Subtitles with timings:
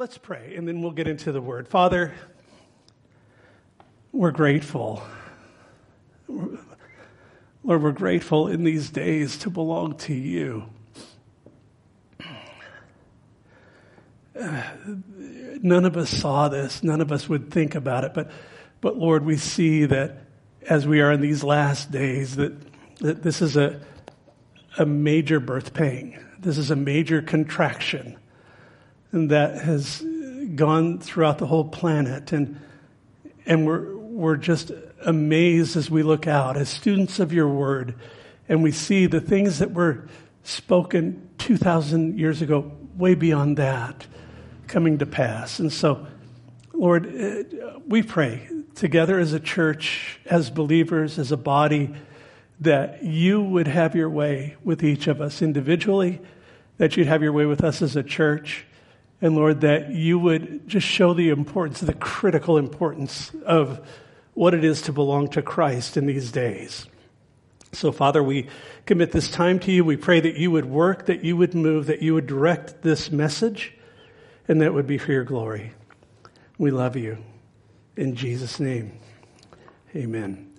[0.00, 1.68] let's pray and then we'll get into the word.
[1.68, 2.14] Father,
[4.12, 5.02] we're grateful.
[6.26, 6.62] Lord,
[7.82, 10.64] we're grateful in these days to belong to you.
[14.34, 16.82] none of us saw this.
[16.82, 18.14] None of us would think about it.
[18.14, 18.30] But,
[18.80, 20.20] but Lord, we see that
[20.62, 22.54] as we are in these last days, that,
[23.00, 23.78] that this is a,
[24.78, 26.18] a major birth pain.
[26.38, 28.16] This is a major contraction
[29.12, 30.04] that has
[30.54, 32.32] gone throughout the whole planet.
[32.32, 32.60] And,
[33.46, 34.70] and we're, we're just
[35.04, 37.94] amazed as we look out as students of your word
[38.48, 40.08] and we see the things that were
[40.42, 44.06] spoken 2,000 years ago, way beyond that,
[44.66, 45.60] coming to pass.
[45.60, 46.06] And so,
[46.72, 51.94] Lord, uh, we pray together as a church, as believers, as a body,
[52.60, 56.20] that you would have your way with each of us individually,
[56.78, 58.66] that you'd have your way with us as a church,
[59.20, 63.86] and Lord, that you would just show the importance, the critical importance of
[64.34, 66.86] what it is to belong to Christ in these days.
[67.72, 68.48] So, Father, we
[68.86, 69.84] commit this time to you.
[69.84, 73.10] We pray that you would work, that you would move, that you would direct this
[73.10, 73.74] message,
[74.48, 75.72] and that would be for your glory.
[76.58, 77.18] We love you.
[77.96, 78.98] In Jesus' name,
[79.94, 80.52] amen.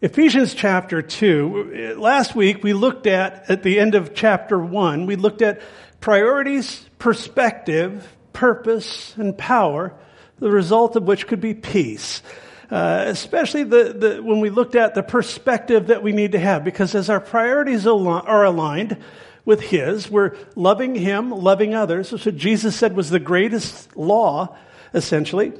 [0.00, 1.94] Ephesians chapter 2.
[1.98, 5.60] Last week we looked at, at the end of chapter 1, we looked at
[6.00, 9.92] priorities, perspective, purpose, and power,
[10.38, 12.22] the result of which could be peace.
[12.70, 16.64] Uh, especially the, the, when we looked at the perspective that we need to have,
[16.64, 18.96] because as our priorities are aligned
[19.44, 22.08] with His, we're loving Him, loving others.
[22.08, 24.56] That's what Jesus said was the greatest law,
[24.94, 25.52] essentially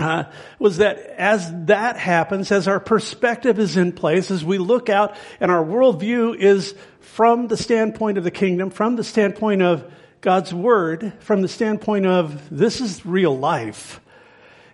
[0.00, 0.24] uh,
[0.58, 5.16] was that as that happens, as our perspective is in place, as we look out
[5.40, 10.52] and our worldview is from the standpoint of the kingdom, from the standpoint of God's
[10.52, 14.00] word, from the standpoint of this is real life,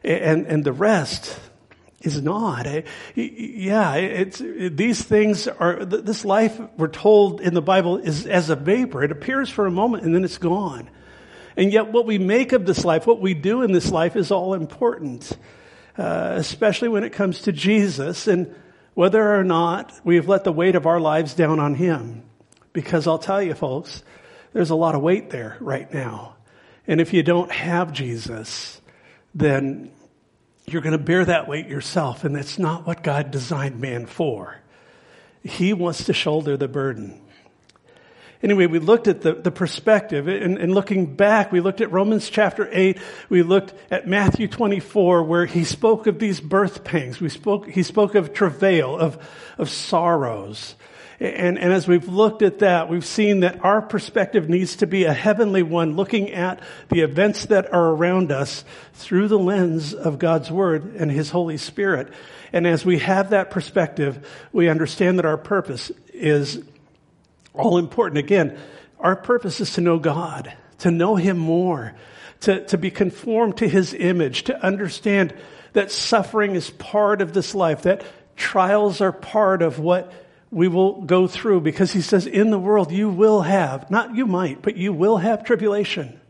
[0.03, 1.39] and and the rest
[2.01, 2.67] is not.
[3.15, 8.57] Yeah, it's these things are this life we're told in the Bible is as a
[8.57, 9.03] vapor.
[9.03, 10.89] It appears for a moment and then it's gone.
[11.57, 14.31] And yet, what we make of this life, what we do in this life, is
[14.31, 15.31] all important,
[15.97, 18.55] uh, especially when it comes to Jesus and
[18.95, 22.23] whether or not we have let the weight of our lives down on Him.
[22.73, 24.03] Because I'll tell you, folks,
[24.55, 26.37] there's a lot of weight there right now.
[26.87, 28.81] And if you don't have Jesus,
[29.35, 29.91] then
[30.65, 32.25] you're going to bear that weight yourself.
[32.25, 34.57] And that's not what God designed man for.
[35.43, 37.21] He wants to shoulder the burden.
[38.43, 42.29] Anyway, we looked at the, the perspective and, and looking back, we looked at Romans
[42.29, 42.99] chapter 8.
[43.31, 47.21] We looked at Matthew 24 where he spoke of these birth pangs.
[47.21, 49.19] We spoke, he spoke of travail, of,
[49.59, 50.77] of sorrows.
[51.21, 55.05] And, and as we've looked at that, we've seen that our perspective needs to be
[55.05, 58.65] a heavenly one, looking at the events that are around us
[58.95, 62.13] through the lens of God's Word and His Holy Spirit.
[62.53, 66.63] And as we have that perspective, we understand that our purpose is
[67.53, 68.19] all important.
[68.19, 68.59] Again,
[68.99, 71.95] our purpose is to know God, to know Him more,
[72.41, 75.35] to, to be conformed to His image, to understand
[75.75, 78.05] that suffering is part of this life, that
[78.37, 80.13] trials are part of what
[80.55, 84.27] we will go through because He says, in the world you will have, not you
[84.27, 86.21] might, but you will have tribulation.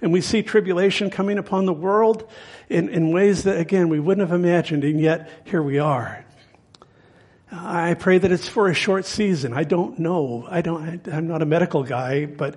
[0.00, 2.28] And we see tribulation coming upon the world
[2.68, 6.24] in, in ways that, again, we wouldn't have imagined, and yet here we are.
[7.52, 9.52] I pray that it's for a short season.
[9.52, 10.46] I don't know.
[10.48, 12.56] I don't, I'm not a medical guy, but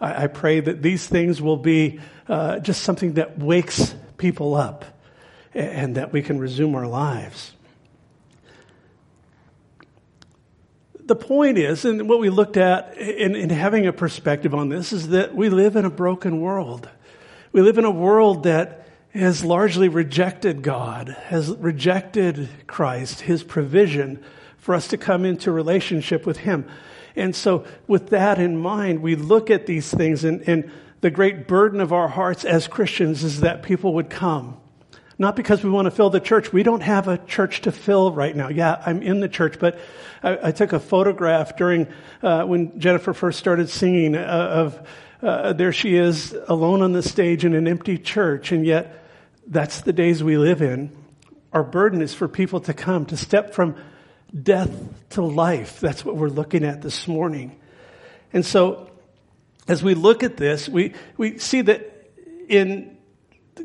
[0.00, 1.98] I, I pray that these things will be
[2.28, 4.84] uh, just something that wakes people up
[5.52, 7.55] and that we can resume our lives.
[11.06, 14.92] The point is, and what we looked at in, in having a perspective on this,
[14.92, 16.88] is that we live in a broken world.
[17.52, 24.22] We live in a world that has largely rejected God, has rejected Christ, His provision
[24.58, 26.68] for us to come into relationship with Him.
[27.14, 30.70] And so, with that in mind, we look at these things, and, and
[31.02, 34.56] the great burden of our hearts as Christians is that people would come.
[35.18, 36.52] Not because we want to fill the church.
[36.52, 38.48] We don't have a church to fill right now.
[38.48, 39.78] Yeah, I'm in the church, but
[40.22, 41.88] I, I took a photograph during
[42.22, 44.88] uh, when Jennifer first started singing uh, of
[45.22, 49.02] uh, there she is alone on the stage in an empty church, and yet
[49.46, 50.94] that's the days we live in.
[51.52, 53.76] Our burden is for people to come, to step from
[54.42, 54.70] death
[55.10, 55.80] to life.
[55.80, 57.58] That's what we're looking at this morning.
[58.32, 58.90] And so,
[59.66, 62.10] as we look at this, we, we see that
[62.48, 62.95] in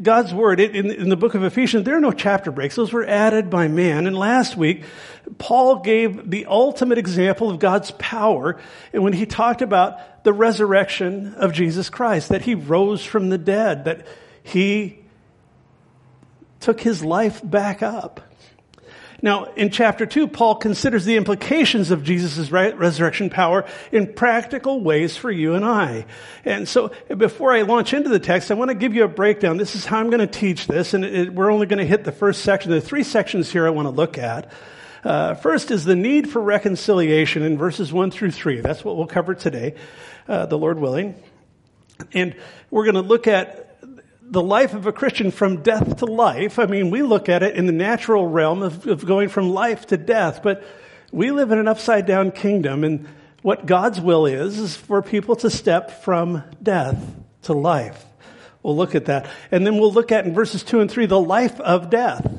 [0.01, 2.75] God's word in, in, the book of Ephesians, there are no chapter breaks.
[2.75, 4.07] Those were added by man.
[4.07, 4.83] And last week,
[5.37, 8.59] Paul gave the ultimate example of God's power
[8.93, 13.85] when he talked about the resurrection of Jesus Christ, that he rose from the dead,
[13.85, 14.07] that
[14.43, 14.99] he
[16.61, 18.21] took his life back up.
[19.23, 25.15] Now, in chapter 2, Paul considers the implications of Jesus' resurrection power in practical ways
[25.15, 26.05] for you and I.
[26.43, 29.57] And so, before I launch into the text, I want to give you a breakdown.
[29.57, 32.03] This is how I'm going to teach this, and it, we're only going to hit
[32.03, 32.71] the first section.
[32.71, 34.51] There are three sections here I want to look at.
[35.03, 38.61] Uh, first is the need for reconciliation in verses 1 through 3.
[38.61, 39.75] That's what we'll cover today,
[40.27, 41.15] uh, the Lord willing.
[42.13, 42.35] And
[42.71, 43.70] we're going to look at
[44.31, 46.57] the life of a Christian from death to life.
[46.57, 49.87] I mean, we look at it in the natural realm of, of going from life
[49.87, 50.63] to death, but
[51.11, 53.07] we live in an upside down kingdom and
[53.41, 56.97] what God's will is, is for people to step from death
[57.43, 58.05] to life.
[58.63, 59.29] We'll look at that.
[59.51, 62.31] And then we'll look at in verses two and three, the life of death.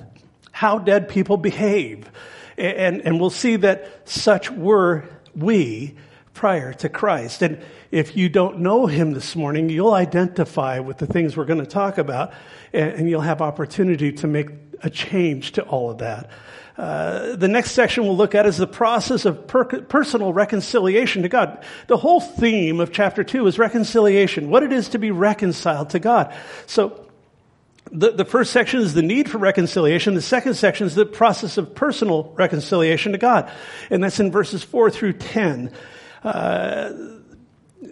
[0.53, 2.11] How dead people behave.
[2.57, 5.05] And, and we'll see that such were
[5.35, 5.97] we
[6.35, 7.43] prior to Christ.
[7.43, 11.61] And if you don't know him this morning, you'll identify with the things we're going
[11.61, 12.33] to talk about,
[12.73, 14.49] and, you'll have opportunity to make
[14.83, 16.31] a change to all of that.
[16.79, 21.29] Uh, the next section we'll look at is the process of per- personal reconciliation to
[21.29, 21.63] God.
[21.87, 25.99] The whole theme of chapter 2 is reconciliation, what it is to be reconciled to
[25.99, 26.35] God.
[26.67, 27.07] So,
[27.91, 30.15] the, the first section is the need for reconciliation.
[30.15, 33.53] The second section is the process of personal reconciliation to God.
[33.91, 35.71] And that's in verses 4 through 10.
[36.25, 36.93] Uh,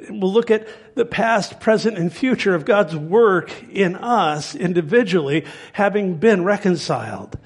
[0.08, 6.16] we'll look at the past, present, and future of God's work in us individually, having
[6.16, 7.38] been reconciled.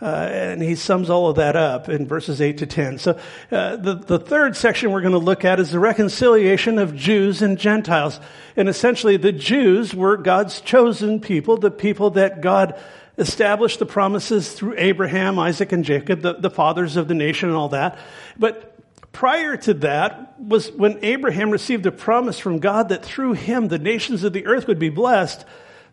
[0.00, 2.98] Uh, and he sums all of that up in verses 8 to 10.
[2.98, 3.20] So
[3.52, 7.40] uh, the, the third section we're going to look at is the reconciliation of Jews
[7.40, 8.18] and Gentiles.
[8.56, 12.76] And essentially, the Jews were God's chosen people, the people that God
[13.16, 17.56] established the promises through Abraham, Isaac, and Jacob, the, the fathers of the nation and
[17.56, 17.96] all that.
[18.36, 18.71] But
[19.12, 23.78] Prior to that was when Abraham received a promise from God that through him the
[23.78, 25.44] nations of the earth would be blessed.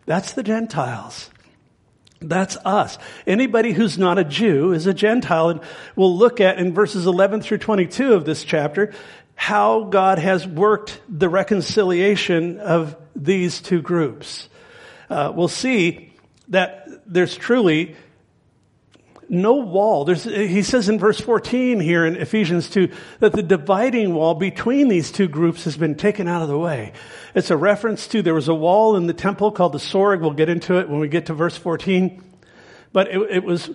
[0.06, 1.30] That's the Gentiles.
[2.20, 2.98] That's us.
[3.26, 5.50] Anybody who's not a Jew is a Gentile.
[5.50, 5.60] And
[5.96, 8.92] we'll look at in verses 11 through 22 of this chapter
[9.34, 14.50] how God has worked the reconciliation of these two groups.
[15.08, 16.12] Uh, we'll see
[16.48, 17.96] that there's truly
[19.30, 20.04] no wall.
[20.04, 22.90] There's, he says in verse 14 here in Ephesians 2
[23.20, 26.92] that the dividing wall between these two groups has been taken out of the way.
[27.34, 30.20] It's a reference to there was a wall in the temple called the Soreg.
[30.20, 32.22] We'll get into it when we get to verse 14.
[32.92, 33.70] But it, it was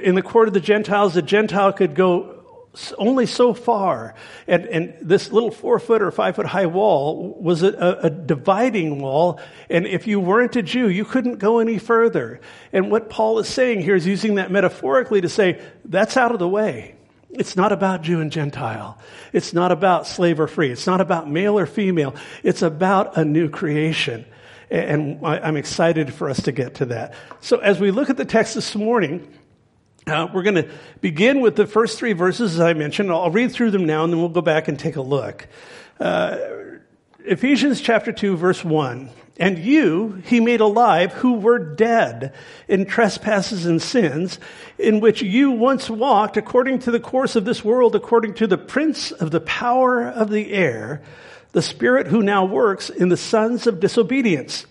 [0.00, 2.33] in the court of the Gentiles, the Gentile could go
[2.98, 4.14] only so far.
[4.46, 9.00] And, and this little four foot or five foot high wall was a, a, dividing
[9.00, 9.40] wall.
[9.70, 12.40] And if you weren't a Jew, you couldn't go any further.
[12.72, 16.38] And what Paul is saying here is using that metaphorically to say, that's out of
[16.38, 16.94] the way.
[17.30, 18.98] It's not about Jew and Gentile.
[19.32, 20.70] It's not about slave or free.
[20.70, 22.14] It's not about male or female.
[22.42, 24.24] It's about a new creation.
[24.70, 27.14] And I'm excited for us to get to that.
[27.40, 29.28] So as we look at the text this morning,
[30.06, 30.68] uh, we're going to
[31.00, 33.10] begin with the first three verses, as I mentioned.
[33.10, 35.48] I'll read through them now, and then we'll go back and take a look.
[35.98, 36.38] Uh,
[37.20, 39.10] Ephesians chapter 2, verse 1.
[39.38, 42.34] And you he made alive who were dead
[42.68, 44.38] in trespasses and sins,
[44.78, 48.58] in which you once walked according to the course of this world, according to the
[48.58, 51.02] prince of the power of the air,
[51.52, 54.66] the spirit who now works in the sons of disobedience,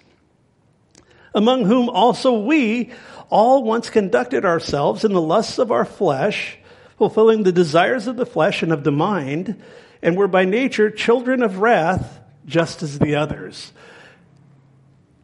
[1.33, 2.91] among whom also we
[3.29, 6.57] all once conducted ourselves in the lusts of our flesh,
[6.97, 9.61] fulfilling the desires of the flesh and of the mind,
[10.01, 13.71] and were by nature children of wrath, just as the others.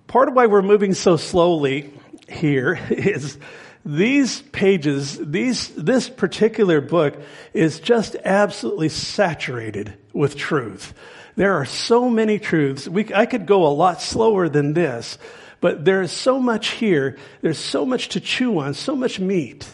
[0.07, 1.93] Part of why we're moving so slowly
[2.27, 3.37] here is
[3.85, 7.21] these pages, these, this particular book
[7.53, 10.93] is just absolutely saturated with truth.
[11.35, 12.87] There are so many truths.
[12.87, 15.17] We, I could go a lot slower than this,
[15.61, 17.17] but there is so much here.
[17.41, 19.67] There's so much to chew on, so much meat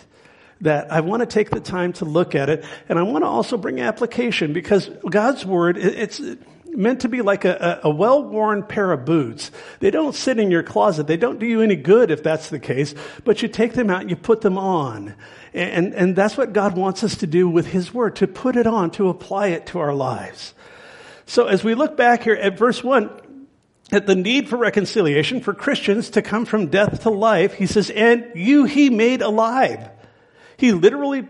[0.62, 2.66] that I want to take the time to look at it.
[2.90, 6.22] And I want to also bring application because God's word, it's
[6.66, 9.52] meant to be like a, a well-worn pair of boots.
[9.80, 11.08] They don't sit in your closet.
[11.08, 14.02] They don't do you any good if that's the case, but you take them out
[14.02, 15.16] and you put them on.
[15.54, 18.68] And, and that's what God wants us to do with His Word, to put it
[18.68, 20.54] on, to apply it to our lives.
[21.26, 23.10] So as we look back here at verse 1,
[23.92, 27.90] at the need for reconciliation for Christians to come from death to life, he says,
[27.90, 29.90] and you he made alive.
[30.58, 31.28] He literally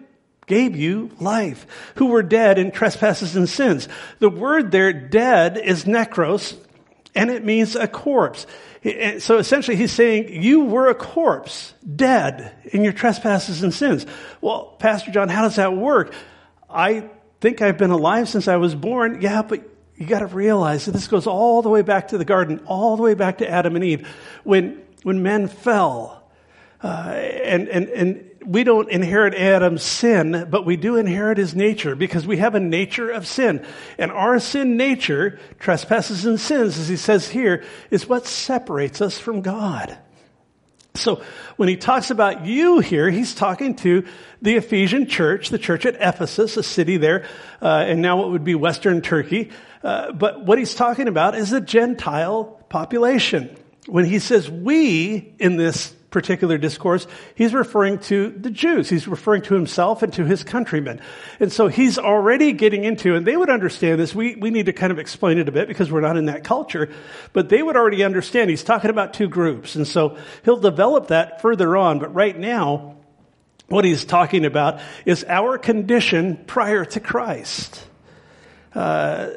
[0.47, 3.87] gave you life, who were dead in trespasses and sins.
[4.19, 6.55] The word there, dead, is necros,
[7.15, 8.45] and it means a corpse.
[8.83, 14.05] Eh, so essentially he's saying you were a corpse, dead in your trespasses and sins.
[14.41, 16.13] Well, Pastor John, how does that work?
[16.69, 17.09] I
[17.41, 19.21] think I've been alive since I was born.
[19.21, 19.67] Yeah, but
[19.97, 22.97] you got to realize that this goes all the way back to the garden, all
[22.97, 24.07] the way back to Adam and Eve.
[24.43, 26.23] When, when men fell,
[26.83, 31.95] uh, and, and, and we don't inherit Adam's sin, but we do inherit his nature
[31.95, 33.65] because we have a nature of sin.
[33.97, 39.17] And our sin nature, trespasses and sins, as he says here, is what separates us
[39.17, 39.97] from God.
[40.95, 41.23] So
[41.57, 44.05] when he talks about you here, he's talking to
[44.41, 47.25] the Ephesian church, the church at Ephesus, a city there,
[47.61, 49.51] uh, and now what would be Western Turkey.
[49.83, 53.55] Uh, but what he's talking about is the Gentile population.
[53.87, 58.87] When he says we in this particular discourse, he's referring to the Jews.
[58.87, 61.01] He's referring to himself and to his countrymen.
[61.41, 64.15] And so he's already getting into, and they would understand this.
[64.15, 66.45] We, we need to kind of explain it a bit because we're not in that
[66.45, 66.89] culture,
[67.33, 68.49] but they would already understand.
[68.49, 69.75] He's talking about two groups.
[69.75, 71.99] And so he'll develop that further on.
[71.99, 72.95] But right now,
[73.67, 77.85] what he's talking about is our condition prior to Christ.
[78.73, 79.31] Uh,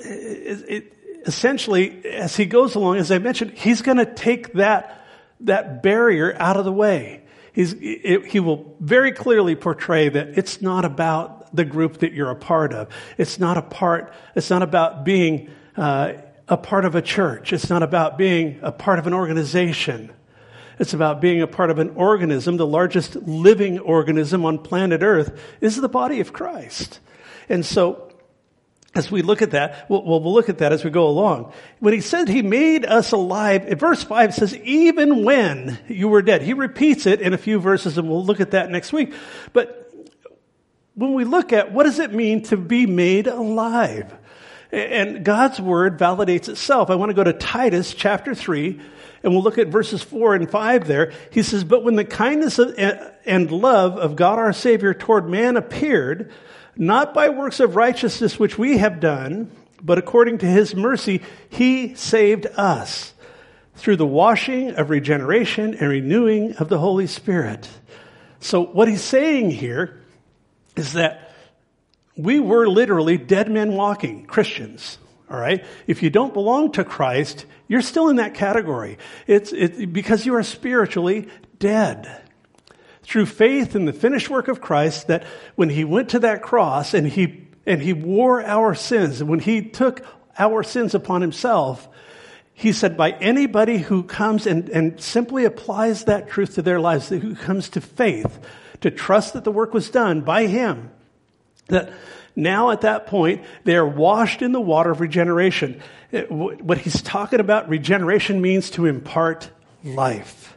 [0.00, 0.92] it, it,
[1.24, 5.03] essentially, as he goes along, as I mentioned, he's going to take that
[5.44, 7.22] that barrier out of the way.
[7.54, 12.36] It, he will very clearly portray that it's not about the group that you're a
[12.36, 12.88] part of.
[13.16, 16.14] It's not a part, it's not about being uh,
[16.48, 17.52] a part of a church.
[17.52, 20.10] It's not about being a part of an organization.
[20.78, 22.56] It's about being a part of an organism.
[22.56, 26.98] The largest living organism on planet Earth is the body of Christ.
[27.48, 28.03] And so
[28.94, 31.52] as we look at that, we'll, we'll, look at that as we go along.
[31.80, 36.42] When he said he made us alive, verse 5 says, even when you were dead.
[36.42, 39.12] He repeats it in a few verses and we'll look at that next week.
[39.52, 39.92] But
[40.94, 44.14] when we look at what does it mean to be made alive?
[44.70, 46.90] And God's word validates itself.
[46.90, 48.80] I want to go to Titus chapter 3
[49.24, 51.12] and we'll look at verses 4 and 5 there.
[51.30, 56.30] He says, But when the kindness and love of God our Savior toward man appeared,
[56.76, 59.50] not by works of righteousness which we have done,
[59.82, 63.12] but according to his mercy, he saved us
[63.76, 67.68] through the washing of regeneration and renewing of the Holy Spirit.
[68.40, 70.02] So what he's saying here
[70.76, 71.32] is that
[72.16, 74.98] we were literally dead men walking, Christians.
[75.30, 75.64] All right.
[75.86, 78.98] If you don't belong to Christ, you're still in that category.
[79.26, 81.28] It's, it, because you are spiritually
[81.58, 82.23] dead
[83.04, 86.94] through faith in the finished work of Christ that when he went to that cross
[86.94, 90.04] and he, and he wore our sins, and when he took
[90.38, 91.88] our sins upon himself,
[92.54, 97.08] he said, by anybody who comes and, and simply applies that truth to their lives,
[97.08, 98.38] who comes to faith,
[98.80, 100.90] to trust that the work was done by him,
[101.68, 101.92] that
[102.36, 105.80] now at that point, they are washed in the water of regeneration.
[106.28, 109.50] What he's talking about, regeneration means to impart
[109.82, 110.53] life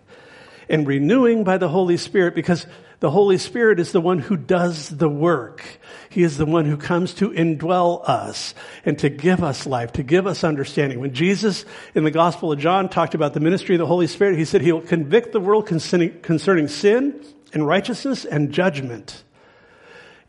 [0.69, 2.65] and renewing by the Holy Spirit because
[2.99, 5.63] the Holy Spirit is the one who does the work.
[6.09, 8.55] He is the one who comes to indwell us
[8.85, 10.99] and to give us life, to give us understanding.
[10.99, 14.39] When Jesus in the Gospel of John talked about the ministry of the Holy Spirit,
[14.39, 19.23] he said he'll convict the world concerning, sin and righteousness and judgment.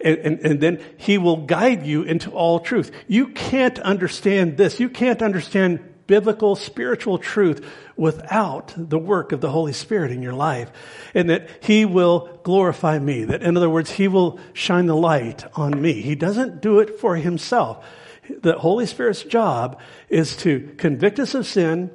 [0.00, 2.92] And, and, and, then he will guide you into all truth.
[3.08, 4.78] You can't understand this.
[4.78, 7.64] You can't understand biblical spiritual truth
[7.96, 10.72] without the work of the Holy Spirit in your life.
[11.14, 13.24] And that He will glorify me.
[13.24, 15.92] That in other words, He will shine the light on me.
[15.92, 17.86] He doesn't do it for Himself.
[18.28, 21.90] The Holy Spirit's job is to convict us of sin,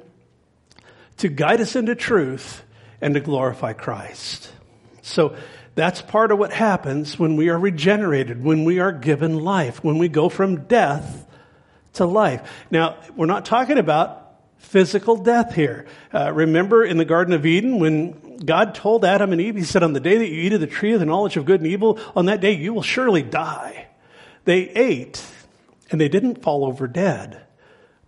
[1.18, 2.64] to guide us into truth,
[3.00, 4.50] and to glorify Christ.
[5.02, 5.36] So,
[5.76, 9.98] that's part of what happens when we are regenerated, when we are given life, when
[9.98, 11.26] we go from death
[11.94, 12.66] to life.
[12.70, 14.24] Now, we're not talking about
[14.58, 15.86] physical death here.
[16.12, 19.82] Uh, remember in the Garden of Eden when God told Adam and Eve, He said,
[19.82, 21.70] On the day that you eat of the tree of the knowledge of good and
[21.70, 23.86] evil, on that day you will surely die.
[24.44, 25.24] They ate
[25.90, 27.42] and they didn't fall over dead,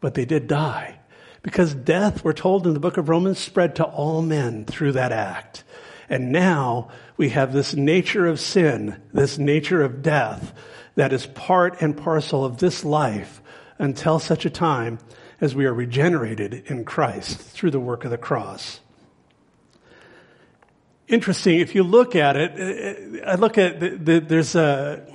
[0.00, 0.98] but they did die.
[1.42, 5.12] Because death, we're told in the book of Romans, spread to all men through that
[5.12, 5.62] act.
[6.08, 10.52] And now we have this nature of sin, this nature of death
[10.96, 13.40] that is part and parcel of this life
[13.78, 14.98] until such a time
[15.40, 18.80] as we are regenerated in Christ through the work of the cross.
[21.08, 25.06] Interesting, if you look at it, uh, uh, I look at, the, the, there's a,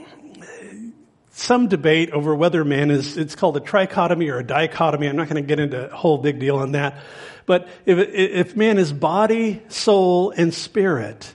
[1.32, 5.08] some debate over whether man is, it's called a trichotomy or a dichotomy.
[5.08, 6.98] I'm not going to get into a whole big deal on that.
[7.46, 11.34] But if, if man is body, soul, and spirit,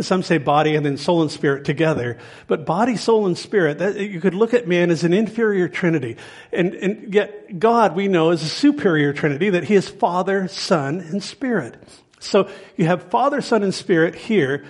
[0.00, 2.18] Some say body and then soul and spirit together.
[2.46, 6.16] But body, soul, and spirit, that, you could look at man as an inferior trinity.
[6.52, 11.00] And, and yet God, we know, is a superior trinity, that he is Father, Son,
[11.00, 11.82] and Spirit.
[12.20, 14.64] So you have Father, Son, and Spirit here,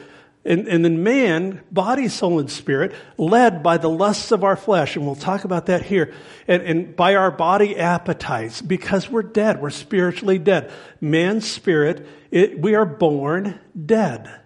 [0.45, 4.97] and, and then man, body, soul, and spirit, led by the lusts of our flesh.
[4.97, 6.15] And we'll talk about that here.
[6.47, 9.61] And, and by our body appetites, because we're dead.
[9.61, 10.73] We're spiritually dead.
[11.03, 14.41] Man's spirit, it, we are born dead.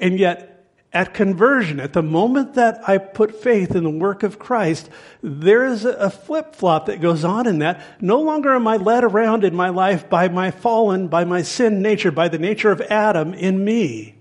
[0.00, 0.46] And yet,
[0.92, 4.90] at conversion, at the moment that I put faith in the work of Christ,
[5.22, 7.80] there is a flip flop that goes on in that.
[8.00, 11.80] No longer am I led around in my life by my fallen, by my sin
[11.80, 14.16] nature, by the nature of Adam in me.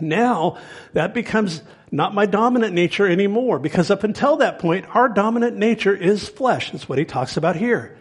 [0.00, 0.56] Now,
[0.94, 5.94] that becomes not my dominant nature anymore, because up until that point, our dominant nature
[5.94, 6.70] is flesh.
[6.70, 7.98] That's what he talks about here.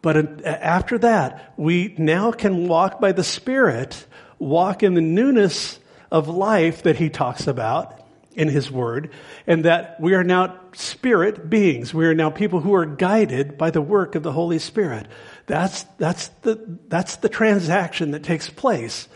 [0.00, 4.06] But after that, we now can walk by the Spirit,
[4.38, 5.78] walk in the newness
[6.10, 7.96] of life that he talks about
[8.34, 9.10] in his word,
[9.46, 11.92] and that we are now spirit beings.
[11.92, 15.06] We are now people who are guided by the work of the Holy Spirit.
[15.46, 19.08] That's, that's, the, that's the transaction that takes place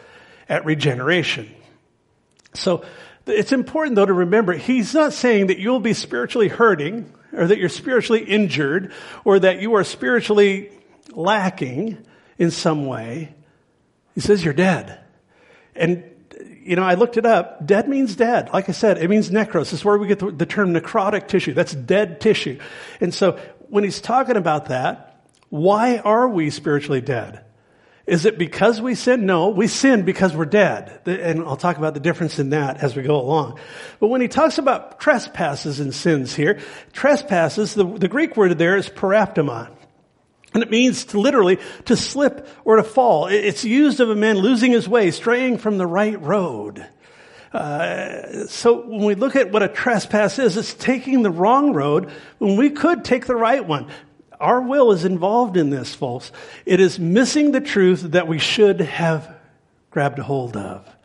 [0.48, 1.48] at regeneration.
[2.54, 2.84] So
[3.26, 7.58] it's important though to remember, he's not saying that you'll be spiritually hurting or that
[7.58, 8.92] you're spiritually injured
[9.24, 10.70] or that you are spiritually
[11.12, 12.04] lacking
[12.38, 13.34] in some way.
[14.14, 15.00] He says you're dead.
[15.74, 16.04] And,
[16.64, 17.66] you know, I looked it up.
[17.66, 18.50] Dead means dead.
[18.52, 19.70] Like I said, it means necros.
[19.70, 21.52] This is where we get the, the term necrotic tissue.
[21.52, 22.58] That's dead tissue.
[23.00, 27.44] And so when he's talking about that, why are we spiritually dead?
[28.06, 29.24] Is it because we sin?
[29.24, 31.00] No, we sin because we're dead.
[31.06, 33.58] And I'll talk about the difference in that as we go along.
[33.98, 36.60] But when he talks about trespasses and sins here,
[36.92, 39.70] trespasses, the, the Greek word there is paraptoma.
[40.54, 43.26] And it means to literally to slip or to fall.
[43.26, 46.86] It's used of a man losing his way, straying from the right road.
[47.52, 52.10] Uh, so when we look at what a trespass is, it's taking the wrong road
[52.38, 53.88] when we could take the right one.
[54.40, 56.32] Our will is involved in this, folks.
[56.66, 59.36] It is missing the truth that we should have
[59.90, 60.96] grabbed hold of.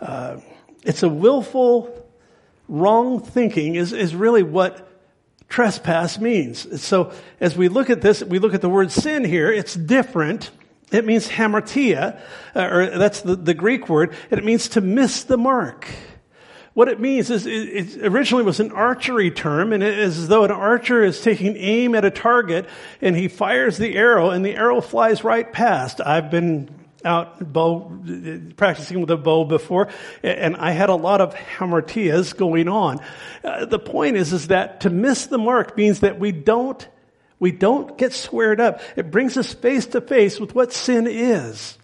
[0.00, 0.36] Uh,
[0.84, 2.08] it's a willful
[2.68, 4.88] wrong thinking is, is really what
[5.52, 6.82] trespass means.
[6.82, 10.50] So as we look at this, we look at the word sin here, it's different.
[10.90, 12.18] It means hamartia,
[12.56, 15.86] uh, or that's the, the Greek word, and it means to miss the mark.
[16.74, 20.44] What it means is it originally was an archery term, and it is as though
[20.44, 22.66] an archer is taking aim at a target
[23.02, 26.00] and he fires the arrow and the arrow flies right past.
[26.00, 27.90] I've been out bow,
[28.56, 29.88] practicing with a bow before,
[30.22, 33.00] and I had a lot of hamartias going on.
[33.42, 36.86] Uh, the point is, is that to miss the mark means that we don't,
[37.38, 38.80] we don't get squared up.
[38.96, 41.78] It brings us face to face with what sin is.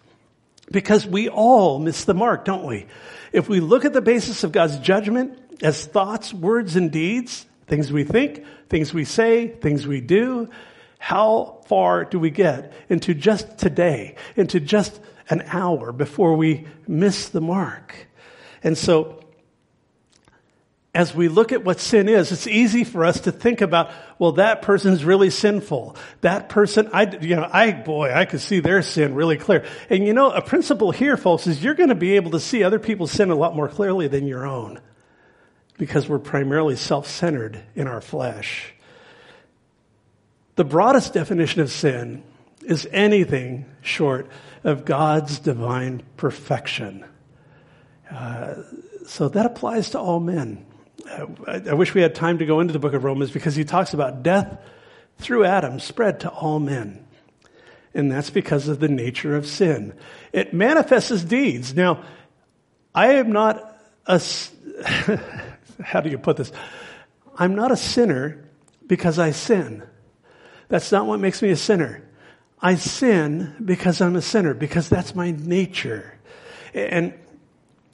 [0.71, 2.87] Because we all miss the mark, don't we?
[3.33, 7.91] If we look at the basis of God's judgment as thoughts, words, and deeds, things
[7.91, 10.49] we think, things we say, things we do,
[10.99, 17.29] how far do we get into just today, into just an hour before we miss
[17.29, 17.95] the mark?
[18.63, 19.21] And so
[20.95, 24.33] as we look at what sin is, it's easy for us to think about, well,
[24.33, 25.95] that person's really sinful.
[26.23, 29.65] That person, I, you know, I, boy, I could see their sin really clear.
[29.91, 32.65] And you know, a principle here, folks, is you're going to be able to see
[32.65, 34.81] other people's sin a lot more clearly than your own.
[35.77, 38.75] Because we're primarily self-centered in our flesh.
[40.59, 42.25] The broadest definition of sin
[42.65, 44.29] is anything short
[44.65, 47.05] of God's divine perfection.
[48.11, 48.55] Uh,
[49.07, 50.67] so that applies to all men.
[51.47, 53.95] I wish we had time to go into the book of Romans because he talks
[53.95, 54.59] about death
[55.19, 57.07] through Adam spread to all men.
[57.95, 59.95] And that's because of the nature of sin.
[60.33, 61.73] It manifests as deeds.
[61.73, 62.03] Now,
[62.93, 64.21] I am not a,
[65.85, 66.51] how do you put this?
[67.37, 68.45] I'm not a sinner
[68.89, 69.85] because I sin.
[70.69, 72.03] That's not what makes me a sinner.
[72.61, 76.15] I sin because I'm a sinner, because that's my nature.
[76.75, 77.15] And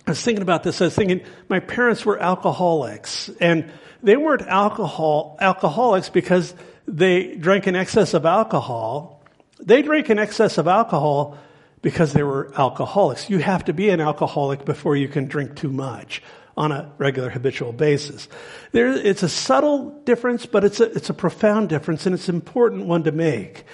[0.07, 0.81] I was thinking about this.
[0.81, 3.71] I was thinking my parents were alcoholics and
[4.03, 6.55] they weren't alcohol, alcoholics because
[6.87, 9.23] they drank in excess of alcohol.
[9.61, 11.39] They drank in excess of alcohol
[11.81, 13.31] because they were alcoholics.
[13.31, 16.23] You have to be an alcoholic before you can drink too much
[16.57, 18.29] on a regular habitual basis.
[18.73, 22.37] There, it's a subtle difference, but it's a, it's a profound difference and it's an
[22.37, 23.65] important one to make.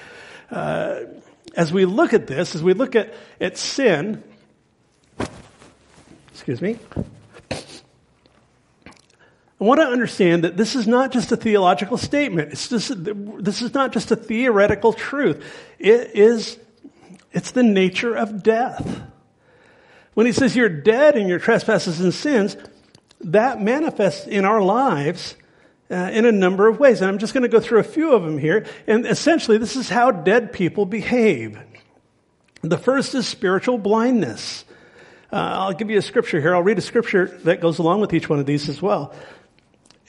[0.51, 1.01] Uh,
[1.55, 4.23] as we look at this, as we look at, at sin,
[6.41, 6.79] Excuse me.
[7.51, 7.59] I
[9.59, 12.53] want to understand that this is not just a theological statement.
[12.53, 15.45] It's just, this is not just a theoretical truth.
[15.79, 16.59] It is,
[17.31, 19.03] it's the nature of death.
[20.15, 22.57] When he says you're dead in your trespasses and sins,
[23.21, 25.37] that manifests in our lives
[25.91, 27.01] uh, in a number of ways.
[27.01, 28.67] And I'm just going to go through a few of them here.
[28.87, 31.59] And essentially, this is how dead people behave.
[32.63, 34.65] The first is spiritual blindness.
[35.33, 36.55] Uh, I'll give you a scripture here.
[36.55, 39.15] I'll read a scripture that goes along with each one of these as well.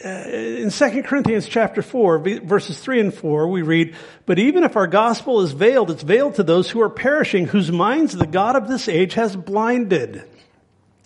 [0.04, 4.76] Uh, in 2 Corinthians chapter 4, verses 3 and 4, we read, But even if
[4.76, 8.56] our gospel is veiled, it's veiled to those who are perishing, whose minds the God
[8.56, 10.24] of this age has blinded,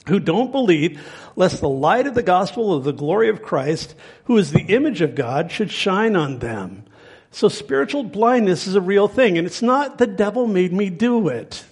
[0.07, 1.01] who don't believe,
[1.35, 5.01] lest the light of the gospel of the glory of Christ, who is the image
[5.01, 6.85] of God, should shine on them.
[7.31, 11.27] So spiritual blindness is a real thing, and it's not the devil made me do
[11.27, 11.65] it.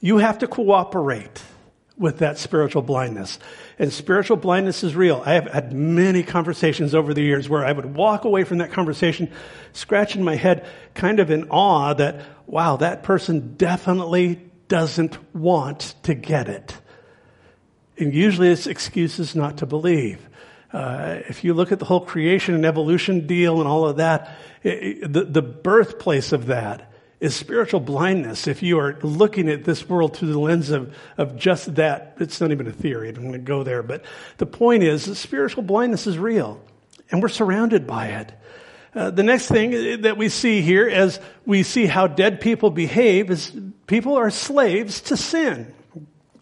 [0.00, 1.42] You have to cooperate
[1.98, 3.38] with that spiritual blindness.
[3.78, 5.22] And spiritual blindness is real.
[5.24, 8.72] I have had many conversations over the years where I would walk away from that
[8.72, 9.30] conversation
[9.72, 16.14] scratching my head, kind of in awe that, wow, that person definitely doesn't want to
[16.14, 16.76] get it.
[17.98, 20.28] And usually it's excuses not to believe.
[20.72, 24.34] Uh, if you look at the whole creation and evolution deal and all of that,
[24.62, 26.91] it, it, the, the birthplace of that
[27.22, 31.36] is spiritual blindness if you are looking at this world through the lens of, of
[31.36, 32.16] just that.
[32.18, 33.10] It's not even a theory.
[33.10, 33.84] I'm going to go there.
[33.84, 34.04] But
[34.38, 36.60] the point is that spiritual blindness is real
[37.12, 38.32] and we're surrounded by it.
[38.92, 43.30] Uh, the next thing that we see here as we see how dead people behave
[43.30, 43.52] is
[43.86, 45.72] people are slaves to sin.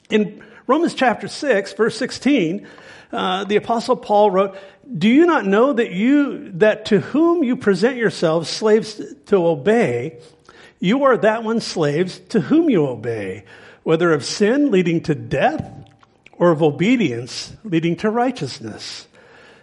[0.08, 2.66] In Romans chapter 6, verse 16,
[3.12, 4.56] uh, the apostle Paul wrote,
[4.96, 10.18] Do you not know that you, that to whom you present yourselves slaves to obey,
[10.80, 13.44] you are that one slaves to whom you obey,
[13.82, 15.70] whether of sin leading to death
[16.32, 19.06] or of obedience leading to righteousness.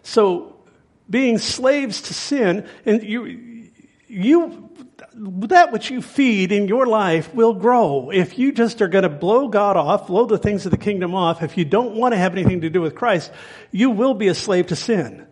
[0.04, 0.56] So,
[1.10, 3.70] being slaves to sin, and you,
[4.08, 4.70] you,
[5.16, 8.12] that which you feed in your life will grow.
[8.12, 11.16] If you just are going to blow God off, blow the things of the kingdom
[11.16, 13.32] off, if you don't want to have anything to do with Christ,
[13.72, 15.26] you will be a slave to sin.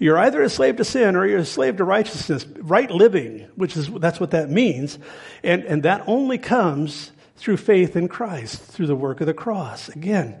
[0.00, 3.76] You're either a slave to sin or you're a slave to righteousness, right living, which
[3.76, 4.98] is, that's what that means.
[5.44, 9.90] And, and that only comes through faith in Christ, through the work of the cross.
[9.90, 10.36] Again,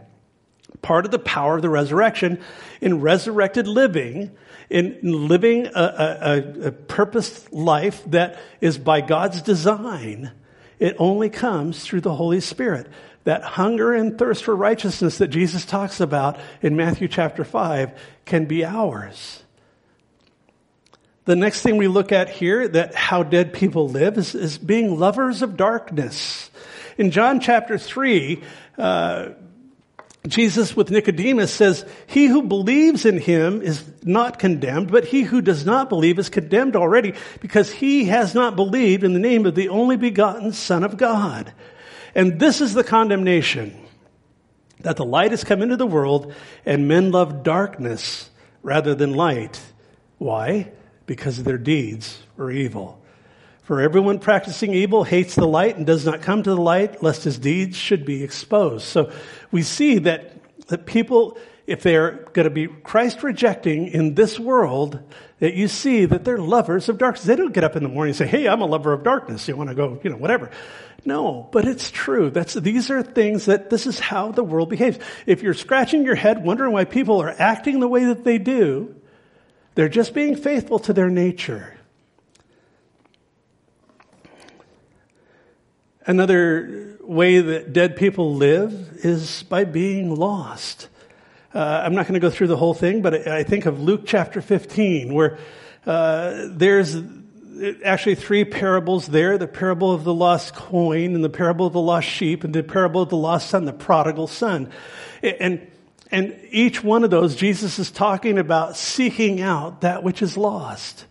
[0.80, 2.40] part of the power of the resurrection
[2.80, 4.30] in resurrected living,
[4.70, 10.30] in living a, a, a purposed life that is by God's design,
[10.78, 12.86] it only comes through the Holy Spirit.
[13.24, 17.92] That hunger and thirst for righteousness that Jesus talks about in Matthew chapter 5
[18.24, 19.42] can be ours.
[21.30, 24.98] The next thing we look at here, that how dead people live, is, is being
[24.98, 26.50] lovers of darkness.
[26.98, 28.42] In John chapter 3,
[28.76, 29.28] uh,
[30.26, 35.40] Jesus with Nicodemus says, He who believes in him is not condemned, but he who
[35.40, 39.54] does not believe is condemned already because he has not believed in the name of
[39.54, 41.52] the only begotten Son of God.
[42.12, 43.80] And this is the condemnation
[44.80, 46.34] that the light has come into the world
[46.66, 48.28] and men love darkness
[48.64, 49.60] rather than light.
[50.18, 50.72] Why?
[51.10, 53.02] Because their deeds were evil.
[53.64, 57.24] For everyone practicing evil hates the light and does not come to the light lest
[57.24, 58.84] his deeds should be exposed.
[58.84, 59.10] So
[59.50, 60.36] we see that,
[60.68, 65.00] that people, if they're going to be Christ rejecting in this world,
[65.40, 67.24] that you see that they're lovers of darkness.
[67.24, 69.48] They don't get up in the morning and say, Hey, I'm a lover of darkness.
[69.48, 70.52] You want to go, you know, whatever.
[71.04, 72.30] No, but it's true.
[72.30, 75.00] That's, these are things that this is how the world behaves.
[75.26, 78.94] If you're scratching your head wondering why people are acting the way that they do,
[79.80, 81.74] they're just being faithful to their nature.
[86.04, 90.88] Another way that dead people live is by being lost.
[91.54, 94.02] Uh, I'm not going to go through the whole thing, but I think of Luke
[94.04, 95.38] chapter 15, where
[95.86, 96.98] uh, there's
[97.82, 101.80] actually three parables there the parable of the lost coin, and the parable of the
[101.80, 104.70] lost sheep, and the parable of the lost son, the prodigal son.
[105.22, 105.69] And
[106.10, 111.04] and each one of those, Jesus is talking about seeking out that which is lost.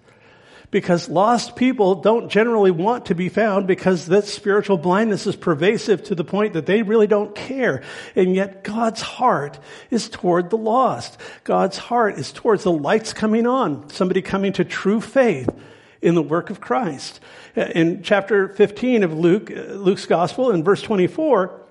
[0.72, 6.04] Because lost people don't generally want to be found because that spiritual blindness is pervasive
[6.04, 7.82] to the point that they really don't care.
[8.16, 9.58] And yet God's heart
[9.90, 11.20] is toward the lost.
[11.44, 15.50] God's heart is towards the lights coming on, somebody coming to true faith
[16.04, 17.20] in the work of Christ.
[17.56, 21.62] In chapter 15 of Luke, Luke's gospel in verse 24,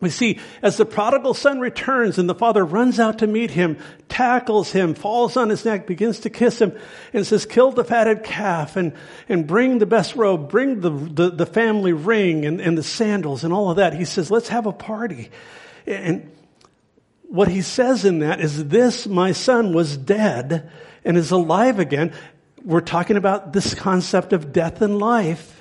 [0.00, 3.78] we see as the prodigal son returns and the father runs out to meet him,
[4.08, 6.76] tackles him, falls on his neck, begins to kiss him,
[7.12, 8.92] and says, kill the fatted calf and,
[9.28, 13.44] and bring the best robe, bring the, the, the family ring and, and the sandals
[13.44, 13.94] and all of that.
[13.94, 15.30] He says, let's have a party.
[15.86, 16.30] And
[17.28, 20.70] what he says in that is this, my son was dead
[21.04, 22.12] and is alive again.
[22.64, 25.53] We're talking about this concept of death and life.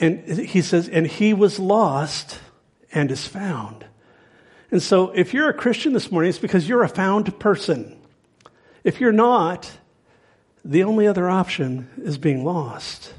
[0.00, 2.40] And he says, and he was lost
[2.92, 3.84] and is found.
[4.70, 7.98] And so if you're a Christian this morning, it's because you're a found person.
[8.84, 9.70] If you're not,
[10.64, 13.14] the only other option is being lost.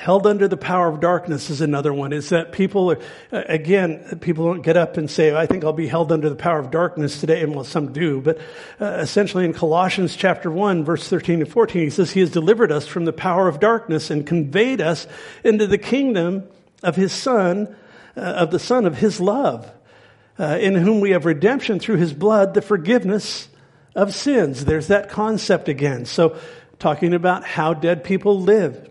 [0.00, 2.98] Held under the power of darkness is another one is that people are,
[3.32, 6.58] again people don't get up and say i think i'll be held under the power
[6.58, 7.42] of darkness today.
[7.42, 8.38] And well some do but
[8.80, 12.72] uh, essentially in colossians chapter 1 verse 13 and 14 he says he has delivered
[12.72, 15.06] us from the power of darkness and conveyed us
[15.44, 16.48] into the kingdom
[16.82, 17.76] of his son
[18.16, 19.70] uh, of the son of his love
[20.38, 23.48] uh, in whom we have redemption through his blood the forgiveness
[23.94, 24.64] of sins.
[24.64, 26.06] There's that concept again.
[26.06, 26.38] So
[26.78, 28.88] talking about how dead people live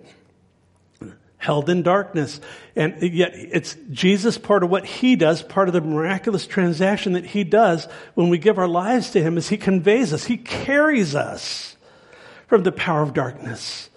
[1.40, 2.40] held in darkness.
[2.76, 7.26] And yet it's Jesus part of what he does, part of the miraculous transaction that
[7.26, 11.16] he does when we give our lives to him is he conveys us, he carries
[11.16, 11.78] us
[12.48, 13.90] from the power of darkness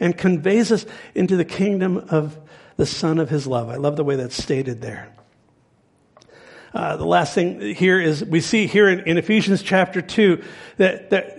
[0.00, 2.38] and conveys us into the kingdom of
[2.76, 3.68] the son of his love.
[3.68, 5.12] I love the way that's stated there.
[6.74, 10.42] Uh, the last thing here is we see here in, in Ephesians chapter 2
[10.76, 11.38] that, that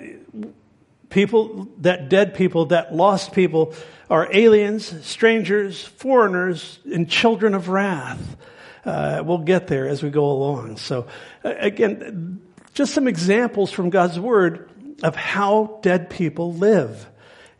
[1.10, 3.74] people, that dead people, that lost people,
[4.10, 8.38] are aliens, strangers, foreigners, and children of wrath.
[8.86, 10.78] Uh, we'll get there as we go along.
[10.78, 11.08] So,
[11.44, 12.42] uh, again,
[12.74, 14.70] just some examples from God's Word
[15.04, 17.08] of how dead people live.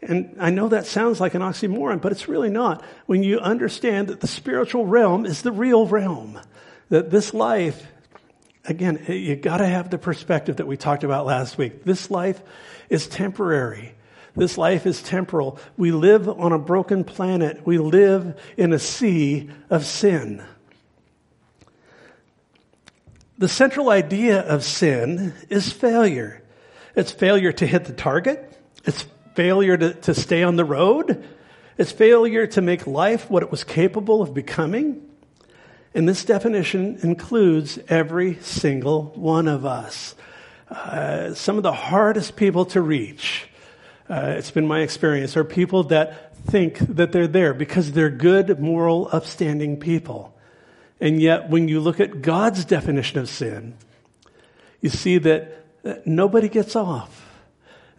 [0.02, 2.84] And I know that sounds like an oxymoron, but it's really not.
[3.08, 6.40] When you understand that the spiritual realm is the real realm,
[6.90, 7.86] that this life,
[8.64, 11.84] again, you gotta have the perspective that we talked about last week.
[11.84, 12.42] This life
[12.90, 13.96] is temporary.
[14.38, 15.58] This life is temporal.
[15.78, 17.66] We live on a broken planet.
[17.66, 20.44] We live in a sea of sin.
[23.40, 26.44] The central idea of sin is failure.
[26.96, 28.56] It's failure to hit the target.
[28.86, 31.26] It's failure to, to stay on the road.
[31.80, 35.02] It's failure to make life what it was capable of becoming.
[35.96, 40.14] And this definition includes every single one of us.
[40.70, 43.47] Uh, some of the hardest people to reach
[44.10, 48.60] uh, it's been my experience, are people that think that they're there because they're good,
[48.60, 50.34] moral, upstanding people.
[51.00, 53.76] And yet, when you look at God's definition of sin,
[54.82, 57.24] you see that, that nobody gets off.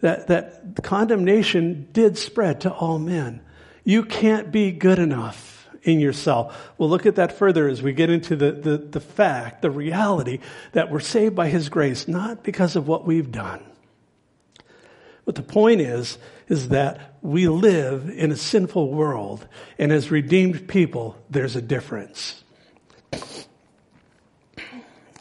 [0.01, 3.41] That, that condemnation did spread to all men.
[3.83, 6.71] You can't be good enough in yourself.
[6.77, 10.39] We'll look at that further as we get into the, the, the fact, the reality
[10.71, 13.63] that we're saved by His grace, not because of what we've done.
[15.29, 20.67] But the point is, is that we live in a sinful world, and as redeemed
[20.67, 22.43] people, there's a difference.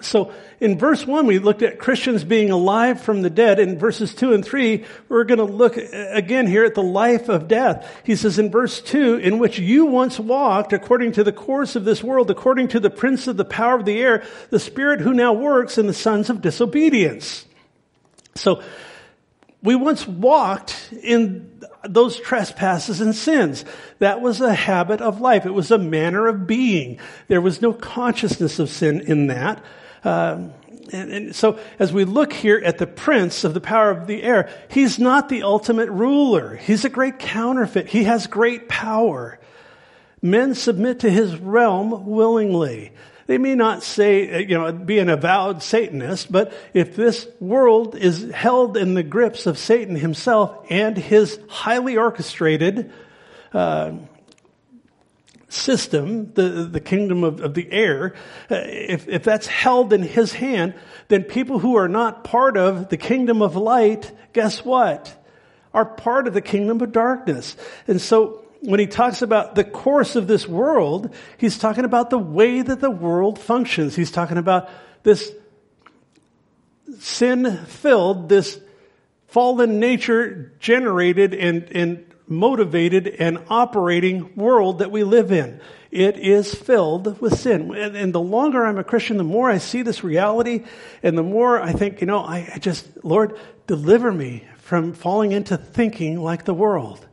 [0.00, 3.58] So in verse 1, we looked at Christians being alive from the dead.
[3.58, 7.46] In verses 2 and 3, we're going to look again here at the life of
[7.46, 7.86] death.
[8.02, 11.84] He says in verse 2, in which you once walked according to the course of
[11.84, 15.12] this world, according to the prince of the power of the air, the spirit who
[15.12, 17.44] now works in the sons of disobedience.
[18.34, 18.62] So
[19.62, 23.64] we once walked in those trespasses and sins.
[23.98, 25.46] That was a habit of life.
[25.46, 27.00] It was a manner of being.
[27.26, 29.62] There was no consciousness of sin in that.
[30.04, 30.52] Um,
[30.92, 34.22] and, and, so as we look here at the prince of the power of the
[34.22, 36.56] air, he's not the ultimate ruler.
[36.56, 37.88] He's a great counterfeit.
[37.88, 39.38] He has great power.
[40.22, 42.92] Men submit to his realm willingly.
[43.28, 47.94] They may not say, uh, you know, be an avowed Satanist, but if this world
[47.94, 52.90] is held in the grips of Satan himself and his highly orchestrated
[53.52, 53.92] uh,
[55.50, 58.14] system, the, the kingdom of, of the air,
[58.50, 60.72] uh, if, if that's held in his hand,
[61.08, 65.22] then people who are not part of the kingdom of light, guess what?
[65.74, 67.58] Are part of the kingdom of darkness.
[67.86, 72.18] And so when he talks about the course of this world, he's talking about the
[72.18, 73.94] way that the world functions.
[73.94, 74.68] He's talking about
[75.02, 75.32] this
[76.98, 78.60] sin filled, this
[79.28, 85.60] fallen nature generated and, and motivated and operating world that we live in.
[85.90, 87.74] It is filled with sin.
[87.74, 90.64] And, and, the longer I'm a Christian, the more I see this reality
[91.02, 95.32] and the more I think, you know, I, I just, Lord, deliver me from falling
[95.32, 97.07] into thinking like the world.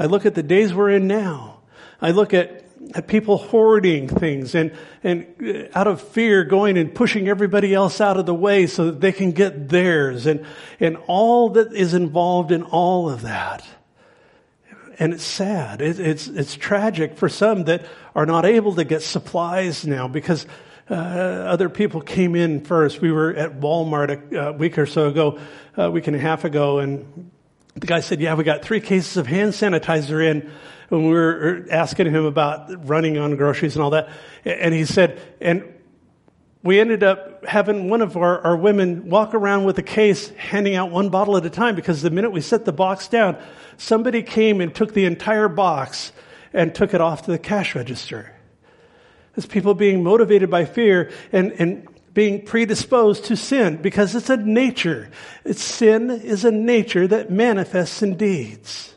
[0.00, 1.58] I look at the days we're in now.
[2.00, 4.72] I look at, at people hoarding things and,
[5.04, 8.86] and uh, out of fear going and pushing everybody else out of the way so
[8.86, 10.46] that they can get theirs and,
[10.80, 13.62] and all that is involved in all of that.
[14.98, 15.82] And it's sad.
[15.82, 17.84] It, it's, it's tragic for some that
[18.14, 20.46] are not able to get supplies now because
[20.88, 23.02] uh, other people came in first.
[23.02, 25.38] We were at Walmart a, week or so ago,
[25.76, 27.30] a week and a half ago, and
[27.80, 30.50] the guy said, Yeah, we got three cases of hand sanitizer in
[30.90, 34.08] when we were asking him about running on groceries and all that.
[34.44, 35.72] And he said, and
[36.62, 40.74] we ended up having one of our, our women walk around with a case handing
[40.74, 43.38] out one bottle at a time because the minute we set the box down,
[43.78, 46.12] somebody came and took the entire box
[46.52, 48.34] and took it off to the cash register.
[49.36, 54.36] It's people being motivated by fear and, and being predisposed to sin because it's a
[54.36, 55.10] nature.
[55.44, 58.94] It's, sin is a nature that manifests in deeds.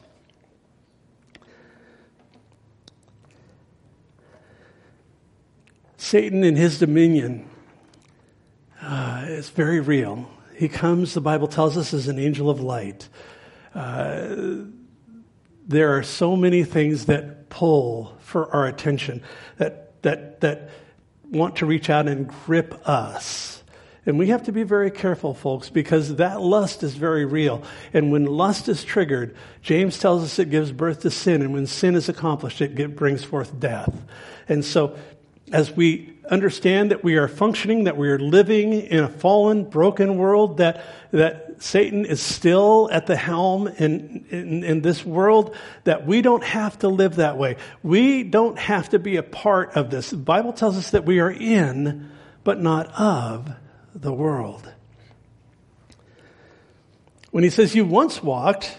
[5.97, 7.49] Satan and his dominion
[8.81, 10.29] uh, is very real.
[10.55, 13.07] He comes, the Bible tells us, as an angel of light.
[13.73, 14.65] Uh,
[15.65, 19.23] there are so many things that pull for our attention
[19.57, 20.69] that that that
[21.33, 23.63] want to reach out and grip us.
[24.05, 27.63] And we have to be very careful, folks, because that lust is very real.
[27.93, 31.41] And when lust is triggered, James tells us it gives birth to sin.
[31.41, 33.93] And when sin is accomplished, it brings forth death.
[34.49, 34.97] And so
[35.51, 40.17] as we understand that we are functioning, that we are living in a fallen, broken
[40.17, 46.07] world, that, that Satan is still at the helm in, in, in, this world, that
[46.07, 47.57] we don't have to live that way.
[47.81, 50.11] We don't have to be a part of this.
[50.11, 52.09] The Bible tells us that we are in,
[52.43, 53.51] but not of,
[53.93, 54.71] the world.
[57.31, 58.75] When he says you once walked,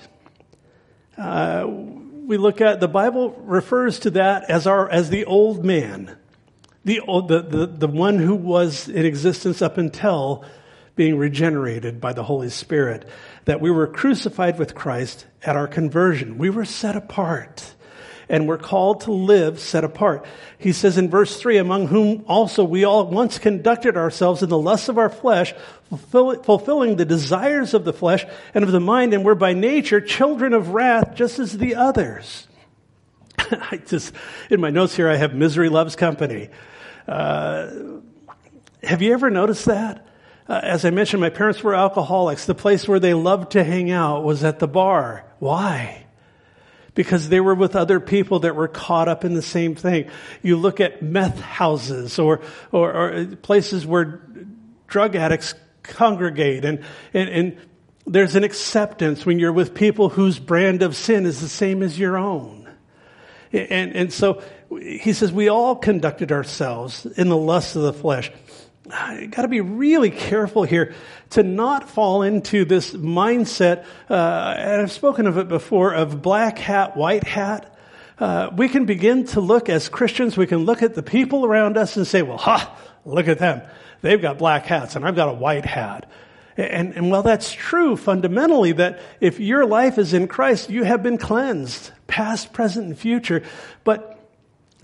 [1.18, 6.16] uh, we look at the Bible refers to that as our as the old man
[6.84, 10.44] the, the, the, the one who was in existence up until
[10.96, 13.08] being regenerated by the Holy Spirit,
[13.46, 16.38] that we were crucified with Christ at our conversion.
[16.38, 17.74] We were set apart
[18.28, 20.24] and we're called to live set apart.
[20.58, 24.58] He says in verse 3, among whom also we all once conducted ourselves in the
[24.58, 25.54] lusts of our flesh,
[25.88, 30.00] fulfill, fulfilling the desires of the flesh and of the mind, and we're by nature
[30.00, 32.48] children of wrath just as the others.
[33.38, 34.14] I just,
[34.50, 36.48] in my notes here, I have misery loves company.
[37.06, 37.70] Uh,
[38.82, 40.06] have you ever noticed that?
[40.48, 42.46] Uh, as I mentioned, my parents were alcoholics.
[42.46, 45.24] The place where they loved to hang out was at the bar.
[45.38, 46.06] Why?
[46.94, 50.10] Because they were with other people that were caught up in the same thing.
[50.42, 52.40] You look at meth houses or,
[52.72, 54.22] or, or places where
[54.86, 57.58] drug addicts congregate and, and, and
[58.06, 61.98] there's an acceptance when you're with people whose brand of sin is the same as
[61.98, 62.68] your own.
[63.52, 68.30] And, and so he says, we all conducted ourselves in the lust of the flesh.
[68.86, 70.94] You got to be really careful here
[71.30, 76.58] to not fall into this mindset, uh, and I've spoken of it before, of black
[76.58, 77.74] hat, white hat.
[78.18, 81.76] Uh, we can begin to look as Christians, we can look at the people around
[81.76, 83.62] us and say, well, ha, look at them.
[84.02, 86.08] They've got black hats and I've got a white hat.
[86.56, 91.02] And, and while that's true fundamentally, that if your life is in Christ, you have
[91.02, 93.42] been cleansed, past, present, and future.
[93.82, 94.13] But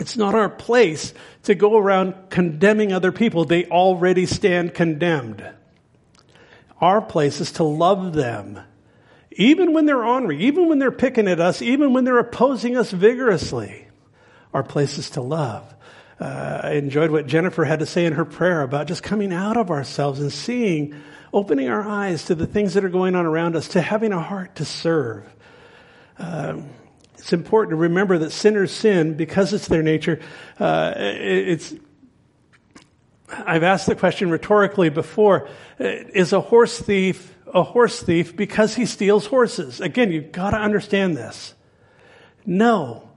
[0.01, 3.45] it's not our place to go around condemning other people.
[3.45, 5.47] They already stand condemned.
[6.79, 8.59] Our place is to love them.
[9.29, 12.89] Even when they're ornery, even when they're picking at us, even when they're opposing us
[12.89, 13.87] vigorously.
[14.55, 15.71] Our place is to love.
[16.19, 19.55] Uh, I enjoyed what Jennifer had to say in her prayer about just coming out
[19.55, 20.95] of ourselves and seeing,
[21.31, 24.21] opening our eyes to the things that are going on around us, to having a
[24.21, 25.31] heart to serve.
[26.17, 26.69] Um,
[27.21, 30.19] it's important to remember that sinners sin because it's their nature.
[30.59, 31.73] Uh, it's,
[33.29, 35.47] I've asked the question rhetorically before
[35.79, 39.81] is a horse thief a horse thief because he steals horses?
[39.81, 41.53] Again, you've got to understand this.
[42.45, 43.09] No.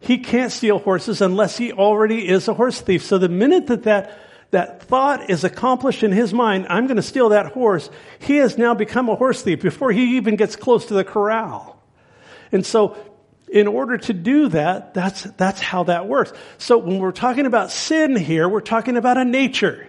[0.00, 3.04] He can't steal horses unless he already is a horse thief.
[3.04, 4.18] So the minute that that,
[4.50, 8.56] that thought is accomplished in his mind, I'm going to steal that horse, he has
[8.56, 11.82] now become a horse thief before he even gets close to the corral.
[12.52, 12.96] And so
[13.48, 16.32] in order to do that, that's, that's how that works.
[16.58, 19.86] So when we're talking about sin here, we're talking about a nature,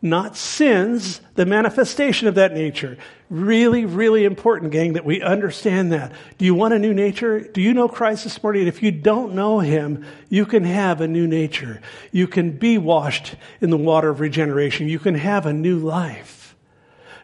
[0.00, 2.96] not sins, the manifestation of that nature.
[3.28, 6.12] Really, really important, gang, that we understand that.
[6.38, 7.40] Do you want a new nature?
[7.40, 8.66] Do you know Christ this morning?
[8.66, 11.82] If you don't know Him, you can have a new nature.
[12.12, 14.88] You can be washed in the water of regeneration.
[14.88, 16.35] You can have a new life.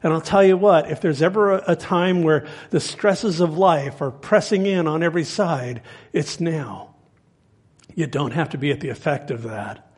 [0.02, 4.00] And I'll tell you what, if there's ever a, time where the stresses of life
[4.00, 6.94] are pressing in on every side, it's now.
[7.94, 9.92] You don't have to be at the effect of that.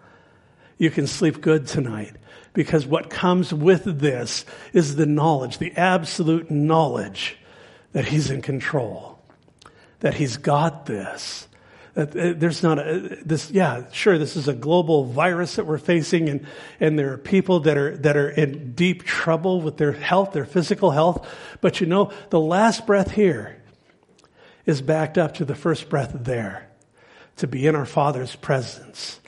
[0.76, 2.16] You can sleep good tonight
[2.52, 7.38] because what comes with this is the knowledge, the absolute knowledge
[7.92, 9.18] that He's in control,
[10.00, 11.48] that He's got this,
[11.96, 16.28] uh, there's not a, this, yeah, sure, this is a global virus that we're facing
[16.28, 16.46] and,
[16.80, 20.44] and there are people that are, that are in deep trouble with their health, their
[20.44, 21.26] physical health.
[21.60, 23.62] But you know, the last breath here
[24.66, 26.68] is backed up to the first breath there,
[27.36, 29.20] to be in our Father's presence.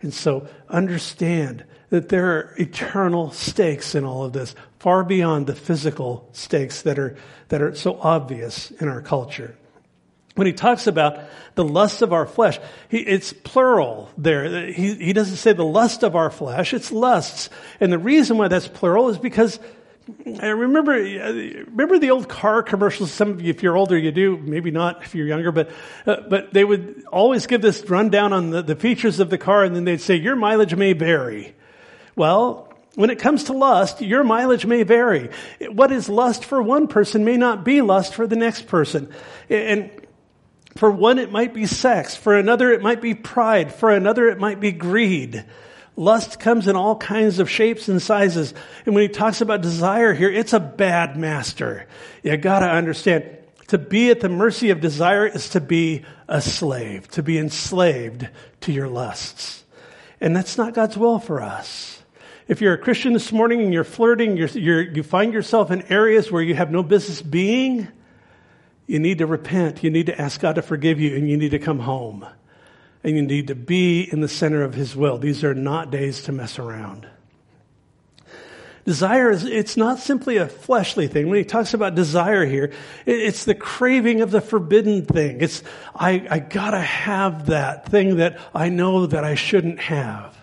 [0.00, 5.54] And so understand that there are eternal stakes in all of this, far beyond the
[5.54, 7.16] physical stakes that are,
[7.48, 9.56] that are so obvious in our culture.
[10.34, 11.20] When he talks about
[11.54, 12.58] the lust of our flesh,
[12.88, 14.66] he, it's plural there.
[14.72, 17.50] He, he doesn't say the lust of our flesh, it's lusts.
[17.80, 19.60] And the reason why that's plural is because
[20.42, 23.10] I remember, remember the old car commercials.
[23.10, 24.36] Some of you, if you're older, you do.
[24.36, 25.70] Maybe not if you're younger, but
[26.06, 29.64] uh, but they would always give this rundown on the, the features of the car,
[29.64, 31.54] and then they'd say your mileage may vary.
[32.16, 35.30] Well, when it comes to lust, your mileage may vary.
[35.72, 39.10] What is lust for one person may not be lust for the next person,
[39.48, 39.90] and
[40.76, 42.16] for one it might be sex.
[42.16, 43.72] For another it might be pride.
[43.72, 45.44] For another it might be greed.
[45.96, 48.52] Lust comes in all kinds of shapes and sizes.
[48.84, 51.86] And when he talks about desire here, it's a bad master.
[52.22, 53.24] You gotta understand,
[53.68, 58.28] to be at the mercy of desire is to be a slave, to be enslaved
[58.62, 59.62] to your lusts.
[60.20, 62.02] And that's not God's will for us.
[62.48, 65.82] If you're a Christian this morning and you're flirting, you're, you're, you find yourself in
[65.82, 67.88] areas where you have no business being,
[68.86, 69.82] you need to repent.
[69.82, 72.26] You need to ask God to forgive you and you need to come home
[73.02, 75.18] and you need to be in the center of His will.
[75.18, 77.06] These are not days to mess around.
[78.84, 81.30] Desire is, it's not simply a fleshly thing.
[81.30, 82.70] When he talks about desire here,
[83.06, 85.40] it's the craving of the forbidden thing.
[85.40, 85.62] It's,
[85.94, 90.36] I, I gotta have that thing that I know that I shouldn't have.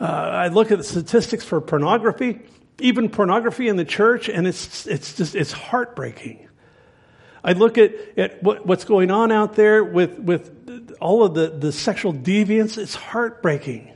[0.00, 2.40] Uh, I look at the statistics for pornography,
[2.80, 6.48] even pornography in the church, and it's, it's just, it's heartbreaking.
[7.44, 11.48] I look at, at what, what's going on out there with, with all of the,
[11.48, 12.78] the sexual deviance.
[12.78, 13.92] It's heartbreaking.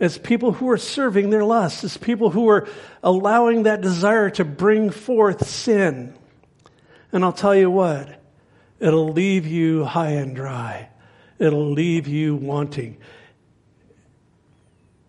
[0.00, 1.84] It's people who are serving their lusts.
[1.84, 2.68] It's people who are
[3.02, 6.14] allowing that desire to bring forth sin.
[7.12, 8.20] And I'll tell you what,
[8.80, 10.88] it'll leave you high and dry.
[11.38, 12.98] It'll leave you wanting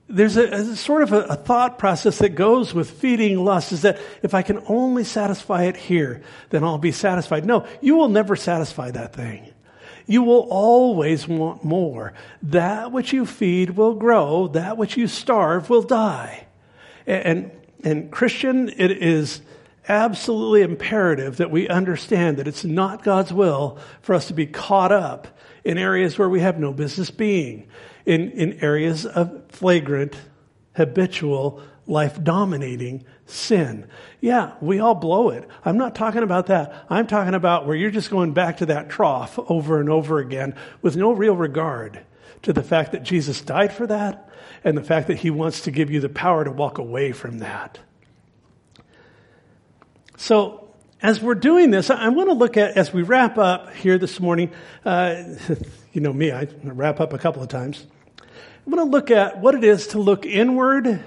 [0.10, 3.84] there's a, a sort of a, a, thought process that goes with feeding lust is
[3.84, 7.46] that if I can only satisfy it here, then I'll be satisfied.
[7.46, 9.54] No, you will never satisfy that thing.
[10.08, 12.14] You will always want more.
[12.42, 14.48] That which you feed will grow.
[14.48, 16.48] That which you starve will die.
[17.06, 17.52] And, and,
[17.84, 19.42] and Christian, it is
[19.88, 24.92] absolutely imperative that we understand that it's not God's will for us to be caught
[24.92, 25.28] up
[25.64, 27.68] in areas where we have no business being
[28.06, 30.16] in, in areas of flagrant,
[30.76, 33.88] habitual, life dominating sin.
[34.22, 35.48] Yeah, we all blow it.
[35.66, 36.86] I'm not talking about that.
[36.90, 40.56] I'm talking about where you're just going back to that trough over and over again
[40.82, 42.00] with no real regard
[42.44, 44.30] to the fact that Jesus died for that
[44.64, 47.40] and the fact that he wants to give you the power to walk away from
[47.40, 47.80] that.
[50.18, 50.69] So,
[51.02, 54.20] as we're doing this, I want to look at, as we wrap up here this
[54.20, 54.52] morning,
[54.84, 55.24] uh,
[55.94, 57.86] you know me, I wrap up a couple of times.
[58.20, 61.02] I want to look at what it is to look inward,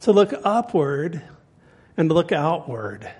[0.00, 1.22] to look upward,
[1.96, 3.10] and to look outward.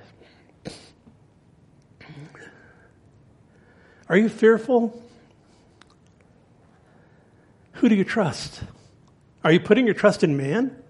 [4.09, 5.01] Are you fearful?
[7.75, 8.63] Who do you trust?
[9.45, 10.83] Are you putting your trust in man?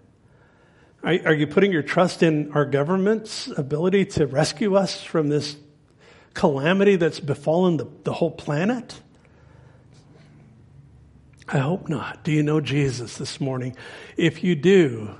[1.03, 5.57] Are, you putting your trust in our government's ability to rescue us from this
[6.35, 9.01] calamity that's befallen the, the whole planet?
[11.49, 12.23] I hope not.
[12.23, 13.77] Do you know Jesus this morning?
[14.19, 15.17] If you do,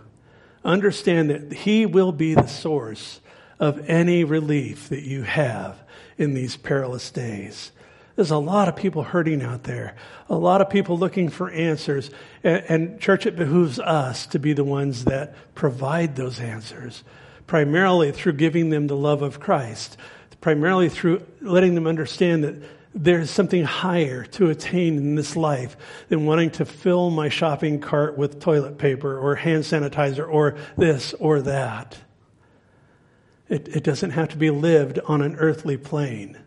[0.63, 3.21] understand that He will be the source
[3.59, 5.83] of any relief that you have
[6.19, 7.73] in these perilous days.
[8.17, 9.95] There's a lot of people hurting out there,
[10.29, 12.11] a lot of people looking for answers.
[12.43, 17.05] And, and, church, it behooves us to be the ones that provide those answers,
[17.47, 19.97] primarily through giving them the love of Christ,
[20.41, 22.63] primarily through letting them understand that
[22.95, 25.77] there's something higher to attain in this life
[26.09, 31.15] than wanting to fill my shopping cart with toilet paper or hand sanitizer or this
[31.15, 31.97] or that.
[33.49, 36.39] It, it doesn't have to be lived on an earthly plane.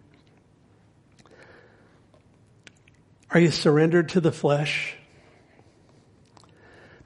[3.33, 4.95] Are you surrendered to the flesh?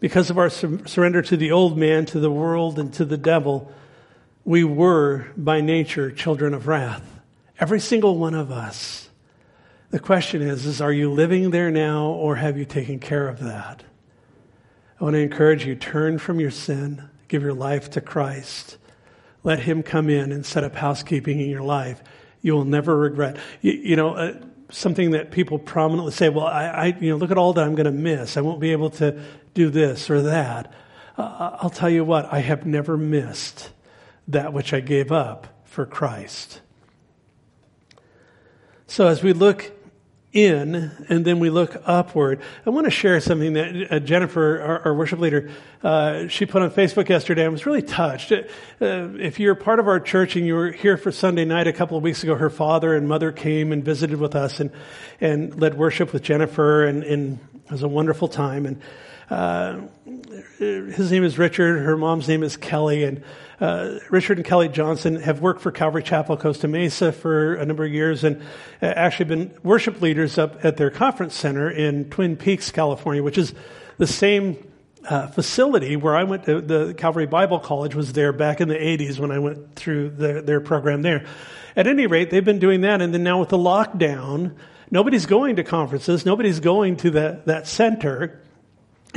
[0.02, 3.18] Because of our sur- surrender to the old man, to the world, and to the
[3.18, 3.72] devil,
[4.44, 7.22] we were by nature children of wrath.
[7.60, 9.10] Every single one of us.
[9.90, 13.40] The question is, is are you living there now or have you taken care of
[13.40, 13.84] that?
[15.00, 18.78] I want to encourage you, turn from your sin, give your life to Christ.
[19.44, 22.04] Let him come in and set up housekeeping in your life.
[22.42, 23.38] You will never regret.
[23.62, 24.34] You, you know, uh,
[24.70, 27.76] something that people prominently say, well, I, I, you know, look at all that I'm
[27.76, 28.38] going to miss.
[28.38, 29.22] I won't be able to
[29.53, 30.72] do this or that.
[31.18, 33.72] Uh, I'll tell you what, I have never missed
[34.28, 36.61] that which I gave up for Christ.
[38.88, 39.72] So as we look
[40.38, 42.40] in and then we look upward.
[42.66, 45.50] I want to share something that uh, Jennifer, our, our, worship leader,
[45.82, 47.44] uh, she put on Facebook yesterday.
[47.44, 48.32] I was really touched.
[48.32, 48.44] Uh,
[48.80, 51.98] if you're part of our church and you were here for Sunday night a couple
[51.98, 54.70] of weeks ago, her father and mother came and visited with us and,
[55.20, 58.68] and led worship with Jennifer and, and it was a wonderful time.
[58.68, 58.80] And
[59.30, 59.82] uh,
[60.58, 61.84] his name is Richard.
[61.84, 63.04] Her mom's name is Kelly.
[63.04, 63.24] And
[63.60, 67.84] uh, Richard and Kelly Johnson have worked for Calvary Chapel Costa Mesa for a number
[67.86, 68.42] of years and
[68.82, 73.38] uh, actually been worship leaders up at their conference center in Twin Peaks, California, which
[73.38, 73.54] is
[73.98, 74.58] the same
[75.10, 78.76] uh, facility where I went to the Calvary Bible College was there back in the
[78.76, 81.26] 80s when I went through the, their program there.
[81.76, 84.56] At any rate, they've been doing that, and then now with the lockdown,
[84.90, 88.42] nobody's going to conferences, nobody's going to that, that center,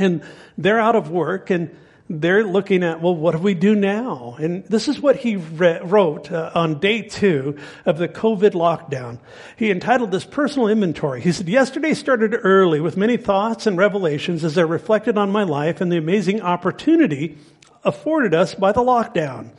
[0.01, 0.23] and
[0.57, 1.75] they're out of work, and
[2.19, 4.35] they're looking at, well, what do we do now?
[4.37, 9.19] And this is what he re- wrote uh, on day two of the COVID lockdown.
[9.55, 11.21] He entitled this personal inventory.
[11.21, 15.43] He said, yesterday started early with many thoughts and revelations as I reflected on my
[15.43, 17.37] life and the amazing opportunity
[17.83, 19.51] afforded us by the lockdown.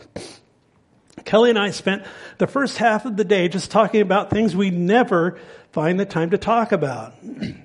[1.24, 2.04] Kelly and I spent
[2.38, 5.38] the first half of the day just talking about things we never
[5.70, 7.14] find the time to talk about.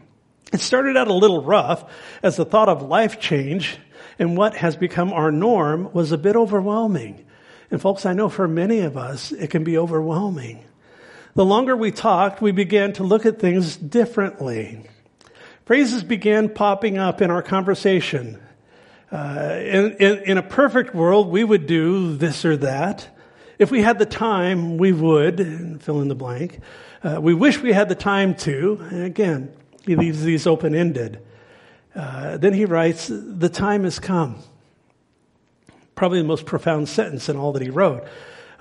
[0.53, 1.91] It started out a little rough
[2.23, 3.77] as the thought of life change
[4.19, 7.25] and what has become our norm was a bit overwhelming.
[7.69, 10.63] And folks, I know for many of us, it can be overwhelming.
[11.35, 14.83] The longer we talked, we began to look at things differently.
[15.65, 18.41] Phrases began popping up in our conversation.
[19.11, 23.07] Uh, in, in, in, a perfect world, we would do this or that.
[23.59, 26.59] If we had the time, we would, fill in the blank.
[27.03, 28.79] Uh, we wish we had the time to.
[28.89, 29.53] And again,
[29.87, 31.19] he leaves these open ended.
[31.95, 34.37] Uh, then he writes, The time has come.
[35.95, 38.05] Probably the most profound sentence in all that he wrote.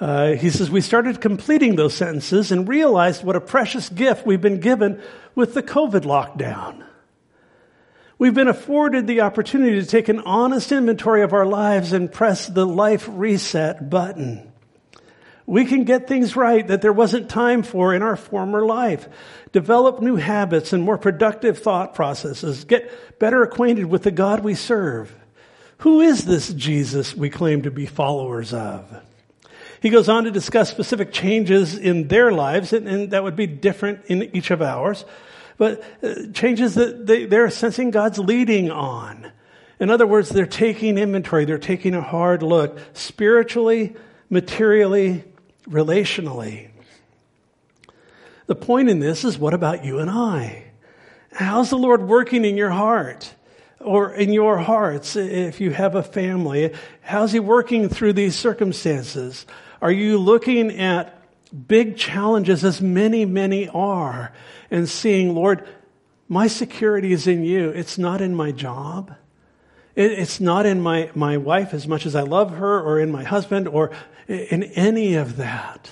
[0.00, 4.40] Uh, he says, We started completing those sentences and realized what a precious gift we've
[4.40, 5.02] been given
[5.34, 6.84] with the COVID lockdown.
[8.18, 12.46] We've been afforded the opportunity to take an honest inventory of our lives and press
[12.46, 14.50] the life reset button
[15.46, 19.08] we can get things right that there wasn't time for in our former life.
[19.52, 22.64] Develop new habits and more productive thought processes.
[22.64, 25.14] Get better acquainted with the God we serve.
[25.78, 29.02] Who is this Jesus we claim to be followers of?
[29.80, 33.46] He goes on to discuss specific changes in their lives, and, and that would be
[33.46, 35.04] different in each of ours,
[35.58, 39.30] but uh, changes that they, they're sensing God's leading on.
[39.78, 43.94] In other words, they're taking inventory, they're taking a hard look spiritually,
[44.30, 45.24] materially,
[45.68, 46.70] relationally.
[48.46, 50.64] The point in this is what about you and I?
[51.32, 53.34] How's the Lord working in your heart?
[53.80, 59.46] Or in your hearts, if you have a family, how's He working through these circumstances?
[59.82, 61.16] Are you looking at
[61.68, 64.32] big challenges, as many, many are,
[64.70, 65.68] and seeing, Lord,
[66.28, 67.70] my security is in you.
[67.70, 69.14] It's not in my job.
[69.96, 73.24] It's not in my, my wife as much as I love her or in my
[73.24, 73.90] husband or
[74.28, 75.90] in any of that.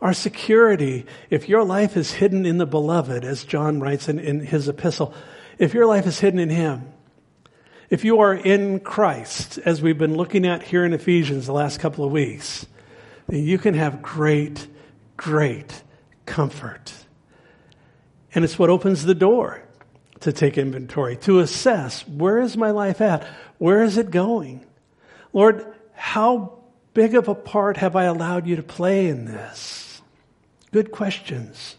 [0.00, 4.40] Our security, if your life is hidden in the beloved, as John writes in, in
[4.40, 5.12] his epistle,
[5.58, 6.90] if your life is hidden in him,
[7.90, 11.80] if you are in Christ, as we've been looking at here in Ephesians the last
[11.80, 12.66] couple of weeks,
[13.26, 14.66] then you can have great,
[15.18, 15.82] great
[16.24, 16.94] comfort.
[18.34, 19.67] And it's what opens the door
[20.20, 23.26] to take inventory, to assess where is my life at?
[23.58, 24.64] Where is it going?
[25.32, 26.58] Lord, how
[26.94, 30.00] big of a part have I allowed you to play in this?
[30.72, 31.76] Good questions.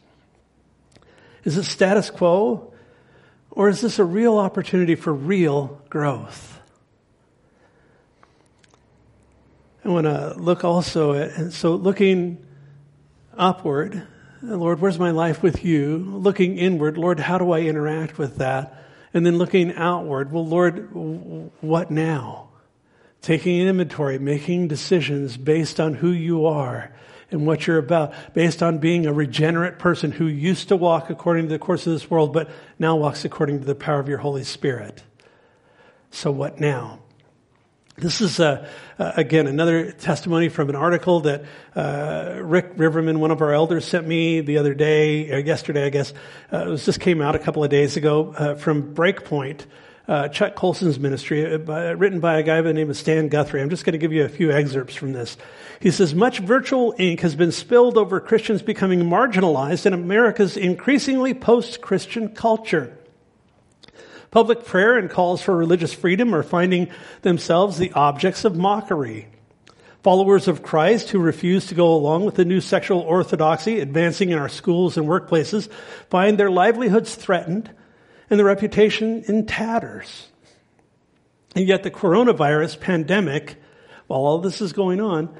[1.44, 2.74] Is it status quo?
[3.52, 6.60] Or is this a real opportunity for real growth?
[9.84, 12.46] I want to look also at, and so looking
[13.38, 14.06] upward,
[14.42, 15.98] Lord, where's my life with you?
[15.98, 18.86] Looking inward, Lord, how do I interact with that?
[19.14, 20.90] And then looking outward, well, Lord,
[21.62, 22.50] what now?
[23.22, 26.94] Taking an inventory, making decisions based on who you are
[27.32, 31.46] and what you're about, based on being a regenerate person who used to walk according
[31.46, 34.20] to the course of this world, but now walks according to the power of your
[34.20, 35.04] Holy Spirit.
[36.12, 36.99] So what now?
[38.00, 38.66] This is, uh,
[38.98, 41.44] uh, again, another testimony from an article that
[41.76, 45.86] uh, Rick Riverman, one of our elders, sent me the other day, or uh, yesterday,
[45.86, 46.14] I guess.
[46.52, 49.66] It was, just came out a couple of days ago from Breakpoint,
[50.32, 53.62] Chuck Colson's ministry, written by a guy by the name of Stan Guthrie.
[53.62, 55.36] I'm just going to give you a few excerpts from this.
[55.82, 61.34] He says, Much virtual ink has been spilled over Christians becoming marginalized in America's increasingly
[61.34, 62.99] post Christian culture.
[64.32, 66.90] Public prayer and calls for religious freedom are finding
[67.24, 69.28] themselves the objects of mockery.
[70.04, 74.38] Followers of Christ who refuse to go along with the new sexual orthodoxy advancing in
[74.38, 75.70] our schools and workplaces
[76.10, 77.72] find their livelihoods threatened
[78.30, 80.28] and their reputation in tatters.
[81.56, 83.58] And yet the coronavirus pandemic,
[84.08, 85.36] while all this is going on,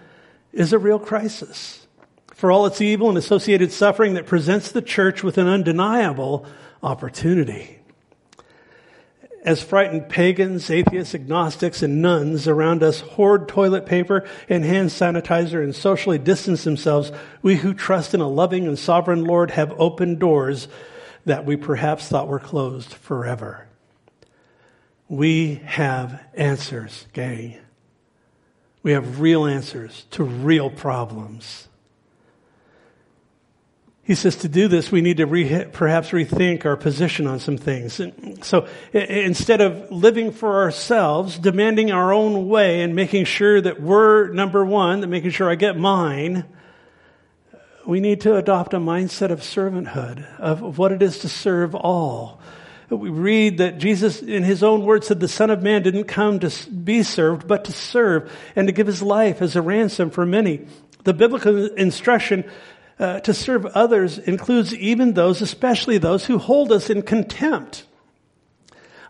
[0.52, 1.86] is a real crisis.
[2.34, 6.46] For all its evil and associated suffering that presents the church with an undeniable
[6.82, 7.79] opportunity
[9.44, 15.64] as frightened pagans, atheists, agnostics, and nones around us hoard toilet paper and hand sanitizer
[15.64, 17.12] and socially distance themselves,
[17.42, 20.68] we who trust in a loving and sovereign Lord have opened doors
[21.26, 23.66] that we perhaps thought were closed forever.
[25.08, 27.58] We have answers, gang.
[28.84, 31.69] We have real answers to real problems.
[34.10, 37.58] He says to do this, we need to re- perhaps rethink our position on some
[37.58, 38.02] things.
[38.42, 44.30] so instead of living for ourselves, demanding our own way and making sure that we're
[44.30, 46.46] number one, that making sure I get mine,
[47.86, 52.42] we need to adopt a mindset of servanthood, of what it is to serve all.
[52.90, 56.40] We read that Jesus, in his own words, said the Son of Man didn't come
[56.40, 60.26] to be served, but to serve and to give his life as a ransom for
[60.26, 60.66] many.
[61.04, 62.44] The biblical instruction
[63.00, 67.86] uh, to serve others includes even those, especially those who hold us in contempt.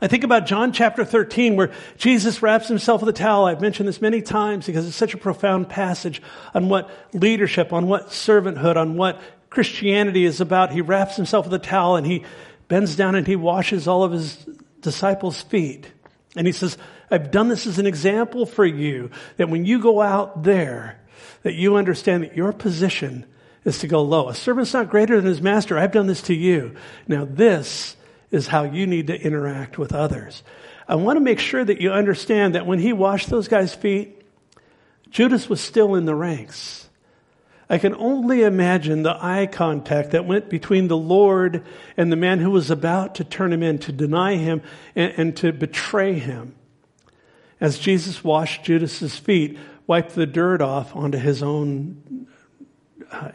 [0.01, 3.45] I think about John chapter 13 where Jesus wraps himself with a towel.
[3.45, 6.21] I've mentioned this many times because it's such a profound passage
[6.53, 9.19] on what leadership, on what servanthood, on what
[9.49, 10.71] Christianity is about.
[10.71, 12.23] He wraps himself with a towel and he
[12.69, 14.37] bends down and he washes all of his
[14.79, 15.91] disciples' feet.
[16.35, 16.77] And he says,
[17.11, 21.01] I've done this as an example for you that when you go out there,
[21.43, 23.25] that you understand that your position
[23.65, 24.29] is to go low.
[24.29, 25.77] A servant's not greater than his master.
[25.77, 26.75] I've done this to you.
[27.07, 27.95] Now this
[28.31, 30.43] is how you need to interact with others.
[30.87, 34.21] I want to make sure that you understand that when he washed those guys' feet,
[35.09, 36.89] Judas was still in the ranks.
[37.69, 41.63] I can only imagine the eye contact that went between the Lord
[41.95, 44.63] and the man who was about to turn him in, to deny him
[44.95, 46.55] and, and to betray him.
[47.61, 52.18] As Jesus washed Judas's feet, wiped the dirt off onto his own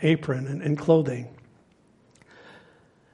[0.02, 1.28] apron and, and clothing.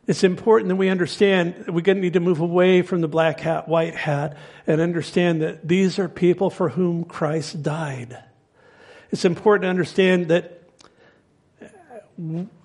[0.07, 3.69] It's important that we understand that we need to move away from the black hat,
[3.69, 4.37] white hat,
[4.67, 8.21] and understand that these are people for whom Christ died.
[9.13, 10.61] It's important to understand that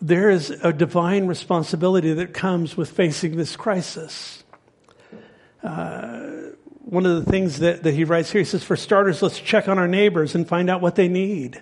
[0.02, 4.44] there is a divine responsibility that comes with facing this crisis.
[5.64, 9.40] Uh, one of the things that, that he writes here, he says, for starters, let's
[9.40, 11.62] check on our neighbors and find out what they need.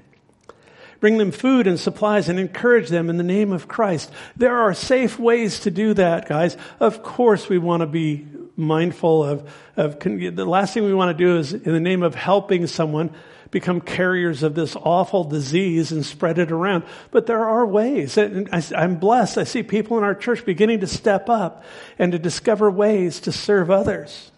[1.04, 4.10] Bring them food and supplies and encourage them in the name of Christ.
[4.38, 6.56] There are safe ways to do that, guys.
[6.80, 8.26] Of course, we want to be
[8.56, 12.16] mindful of, of the last thing we want to do is, in the name of
[12.16, 13.14] helping someone,
[13.52, 16.86] become carriers of this awful disease and spread it around.
[17.12, 18.18] But there are ways.
[18.18, 19.38] And I'm blessed.
[19.38, 21.66] I see people in our church beginning to step up
[22.00, 24.32] and to discover ways to serve others.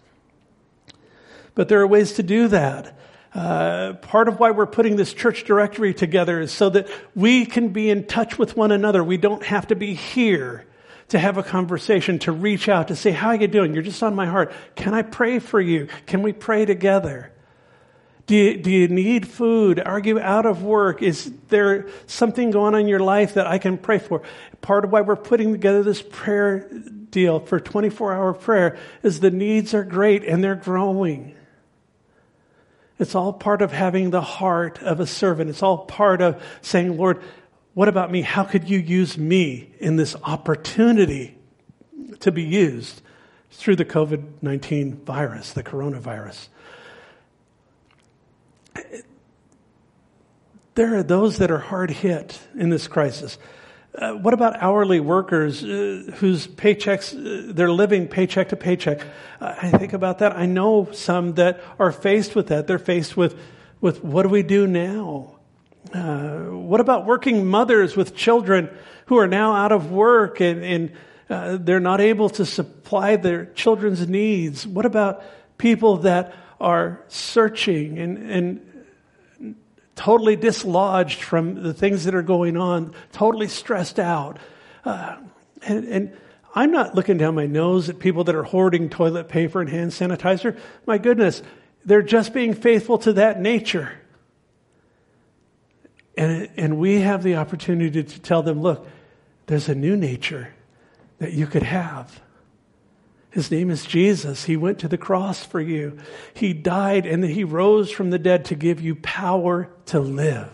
[1.54, 2.92] But there are ways to do that.
[3.36, 7.68] Uh, part of why we're putting this church directory together is so that we can
[7.68, 9.04] be in touch with one another.
[9.04, 10.64] We don't have to be here
[11.08, 13.74] to have a conversation, to reach out, to say, how are you doing?
[13.74, 14.54] You're just on my heart.
[14.74, 15.88] Can I pray for you?
[16.06, 17.30] Can we pray together?
[18.24, 19.80] Do you, do you need food?
[19.80, 21.02] Are you out of work?
[21.02, 24.22] Is there something going on in your life that I can pray for?
[24.62, 26.70] Part of why we're putting together this prayer
[27.10, 31.35] deal for 24 hour prayer is the needs are great and they're growing.
[32.98, 35.50] It's all part of having the heart of a servant.
[35.50, 37.22] It's all part of saying, Lord,
[37.74, 38.22] what about me?
[38.22, 41.36] How could you use me in this opportunity
[42.20, 43.02] to be used
[43.50, 46.48] through the COVID 19 virus, the coronavirus?
[50.74, 53.38] There are those that are hard hit in this crisis.
[53.96, 59.00] Uh, what about hourly workers uh, whose paychecks, uh, they're living paycheck to paycheck?
[59.40, 60.36] Uh, I think about that.
[60.36, 62.66] I know some that are faced with that.
[62.66, 63.38] They're faced with,
[63.80, 65.36] with what do we do now?
[65.94, 68.68] Uh, what about working mothers with children
[69.06, 70.92] who are now out of work and, and
[71.30, 74.66] uh, they're not able to supply their children's needs?
[74.66, 75.22] What about
[75.56, 78.75] people that are searching and, and
[79.96, 84.38] totally dislodged from the things that are going on, totally stressed out.
[84.84, 85.16] Uh,
[85.62, 86.16] and, and,
[86.54, 89.90] I'm not looking down my nose at people that are hoarding toilet paper and hand
[89.90, 90.58] sanitizer.
[90.86, 91.42] My goodness,
[91.84, 93.92] they're just being faithful to that nature.
[96.16, 98.88] And, and we have the opportunity to tell them, look,
[99.46, 100.48] there's a new nature
[101.18, 102.22] that you could have.
[103.36, 104.44] His name is Jesus.
[104.44, 105.98] He went to the cross for you.
[106.32, 110.48] He died and he rose from the dead to give you power to live.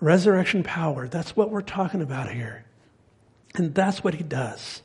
[0.00, 1.08] Resurrection power.
[1.08, 2.66] That's what we're talking about here.
[3.54, 4.82] And that's what he does.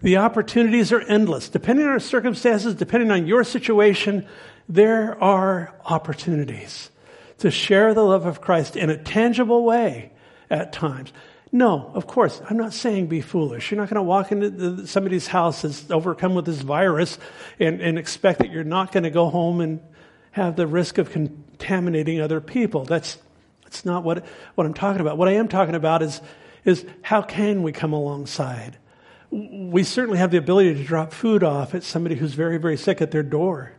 [0.00, 1.48] The opportunities are endless.
[1.48, 4.26] Depending on our circumstances, depending on your situation,
[4.68, 6.90] there are opportunities
[7.38, 10.10] to share the love of Christ in a tangible way
[10.50, 11.12] at times.
[11.54, 13.70] No, of course, I'm not saying be foolish.
[13.70, 17.18] You're not going to walk into somebody's house that's overcome with this virus
[17.60, 19.80] and, and expect that you're not going to go home and
[20.30, 22.84] have the risk of contaminating other people.
[22.84, 23.18] That's,
[23.64, 24.24] that's not what,
[24.54, 25.18] what I'm talking about.
[25.18, 26.22] What I am talking about is,
[26.64, 28.78] is how can we come alongside?
[29.30, 33.02] We certainly have the ability to drop food off at somebody who's very, very sick
[33.02, 33.72] at their door.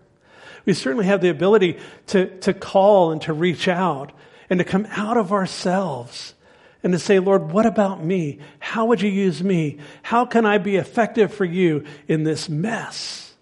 [0.65, 4.11] We certainly have the ability to, to call and to reach out
[4.47, 6.35] and to come out of ourselves
[6.83, 8.39] and to say, Lord, what about me?
[8.59, 9.77] How would you use me?
[10.01, 13.33] How can I be effective for you in this mess?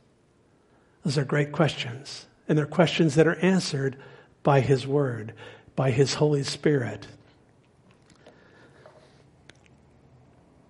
[1.04, 2.28] Those are great questions.
[2.48, 3.98] And they're questions that are answered
[4.44, 5.34] by His Word,
[5.76, 7.08] by His Holy Spirit.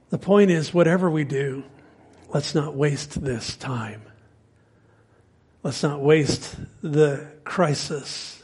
[0.09, 1.63] The point is, whatever we do,
[2.30, 4.01] let's not waste this time.
[5.63, 8.40] Let's not waste the crisis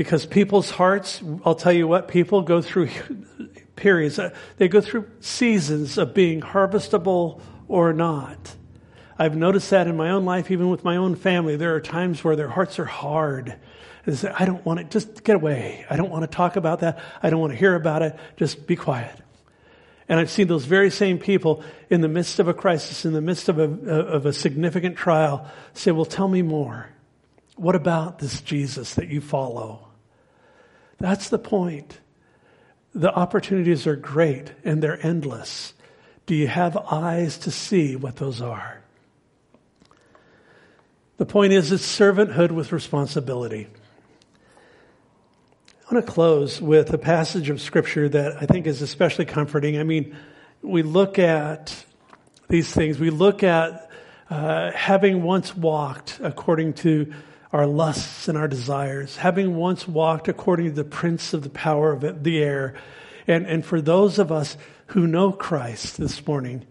[0.00, 2.88] because people's hearts, I'll tell you what, people go through
[3.76, 8.56] periods, uh, they go through seasons of being harvestable or not.
[9.18, 11.56] I've noticed that in my own life, even with my own family.
[11.56, 13.56] There are times where their hearts are hard.
[14.10, 15.84] Say, I don't want to, just get away.
[15.90, 16.98] I don't want to talk about that.
[17.22, 18.18] I don't want to hear about it.
[18.38, 19.14] Just be quiet.
[20.08, 23.20] And I've seen those very same people in the midst of a crisis, in the
[23.20, 26.88] midst of a, of a significant trial, say, Well, tell me more.
[27.56, 29.89] What about this Jesus that you follow?
[31.00, 31.98] That's the point.
[32.94, 35.72] The opportunities are great and they're endless.
[36.26, 38.82] Do you have eyes to see what those are?
[41.16, 43.66] The point is, it's servanthood with responsibility.
[45.90, 49.78] I want to close with a passage of scripture that I think is especially comforting.
[49.78, 50.16] I mean,
[50.62, 51.84] we look at
[52.48, 53.90] these things, we look at
[54.28, 57.12] uh, having once walked according to
[57.52, 61.92] our lusts and our desires, having once walked according to the prince of the power
[61.92, 62.74] of the air.
[63.26, 66.64] And, and for those of us who know Christ this morning,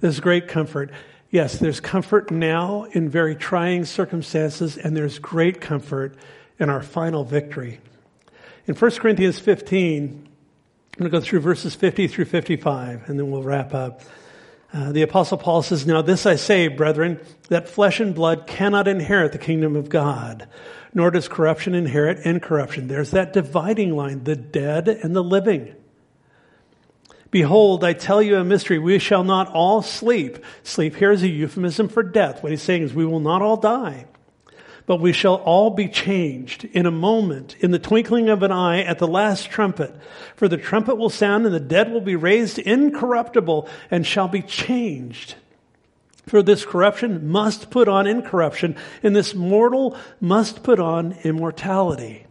[0.00, 0.90] there's great comfort.
[1.30, 6.16] Yes, there's comfort now in very trying circumstances, and there's great comfort
[6.58, 7.80] in our final victory.
[8.66, 10.28] In 1 Corinthians 15,
[10.94, 14.00] I'm going to go through verses 50 through 55, and then we'll wrap up.
[14.74, 18.88] Uh, the apostle Paul says, Now this I say, brethren, that flesh and blood cannot
[18.88, 20.48] inherit the kingdom of God,
[20.92, 22.88] nor does corruption inherit incorruption.
[22.88, 25.76] There's that dividing line, the dead and the living.
[27.30, 28.80] Behold, I tell you a mystery.
[28.80, 30.44] We shall not all sleep.
[30.64, 32.42] Sleep here is a euphemism for death.
[32.42, 34.06] What he's saying is we will not all die
[34.86, 38.82] but we shall all be changed in a moment, in the twinkling of an eye,
[38.82, 39.94] at the last trumpet.
[40.36, 44.42] For the trumpet will sound, and the dead will be raised incorruptible, and shall be
[44.42, 45.36] changed.
[46.26, 52.26] For this corruption must put on incorruption, and this mortal must put on immortality.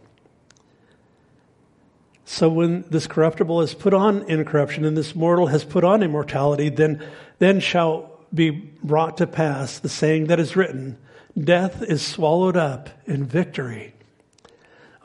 [2.26, 6.70] So when this corruptible has put on incorruption, and this mortal has put on immortality,
[6.70, 7.04] then,
[7.40, 10.98] then shall be brought to pass the saying that is written,
[11.42, 13.94] Death is swallowed up in victory.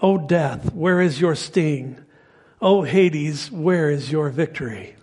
[0.01, 1.97] O oh, death, where is your sting?
[2.61, 4.95] O oh, Hades, where is your victory?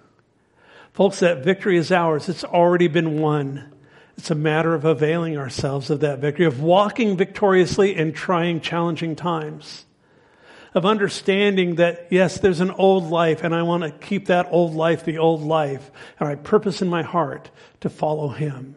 [0.94, 2.30] Folks, that victory is ours.
[2.30, 3.74] It's already been won.
[4.18, 9.16] It's a matter of availing ourselves of that victory, of walking victoriously in trying, challenging
[9.16, 9.86] times,
[10.74, 14.74] of understanding that, yes, there's an old life, and I want to keep that old
[14.74, 17.50] life the old life, and I purpose in my heart
[17.82, 18.76] to follow Him.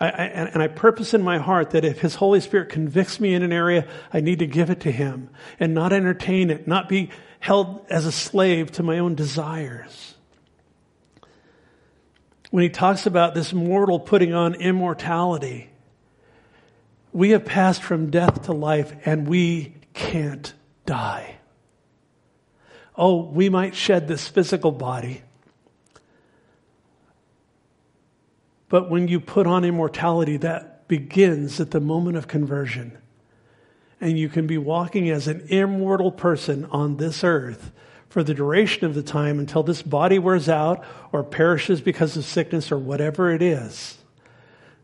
[0.00, 3.42] I, and I purpose in my heart that if His Holy Spirit convicts me in
[3.42, 5.28] an area, I need to give it to Him
[5.58, 10.14] and not entertain it, not be held as a slave to my own desires.
[12.50, 15.70] When he talks about this mortal putting on immortality,
[17.12, 20.52] we have passed from death to life and we can't
[20.86, 21.36] die.
[22.96, 25.22] Oh, we might shed this physical body,
[28.70, 32.96] But when you put on immortality, that begins at the moment of conversion.
[34.00, 37.72] And you can be walking as an immortal person on this earth
[38.08, 42.24] for the duration of the time until this body wears out or perishes because of
[42.24, 43.98] sickness or whatever it is.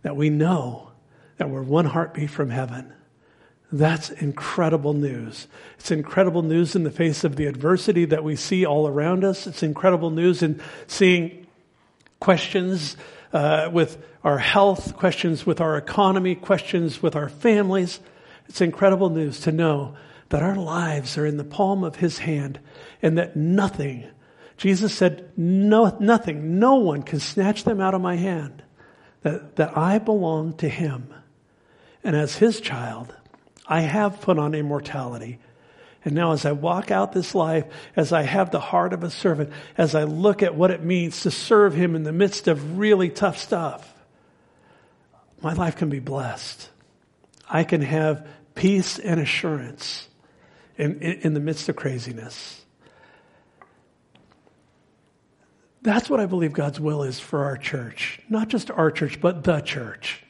[0.03, 0.91] That we know
[1.39, 2.93] that we're one heartbeat from heaven.
[3.71, 5.47] That's incredible news.
[5.79, 9.47] It's incredible news in the face of the adversity that we see all around us.
[9.47, 11.47] It's incredible news in seeing
[12.21, 12.97] questions
[13.33, 18.01] uh, with our health, questions with our economy, questions with our families.
[18.49, 19.97] It's incredible news to know
[20.29, 22.59] that our lives are in the palm of His hand
[23.03, 24.07] and that nothing,
[24.57, 28.63] Jesus said, no, nothing, no one can snatch them out of my hand.
[29.23, 31.13] That, that I belong to Him.
[32.05, 33.15] And as His child,
[33.67, 35.41] I have put on immortality.
[36.07, 37.65] And now as I walk out this life,
[37.97, 41.23] as I have the heart of a servant, as I look at what it means
[41.23, 43.93] to serve Him in the midst of really tough stuff,
[45.43, 46.71] my life can be blessed.
[47.51, 50.07] I can have peace and assurance
[50.79, 52.65] in, in, in the midst of craziness.
[55.83, 58.21] That's what I believe God's will is for our church.
[58.29, 60.23] Not just our church, but the church.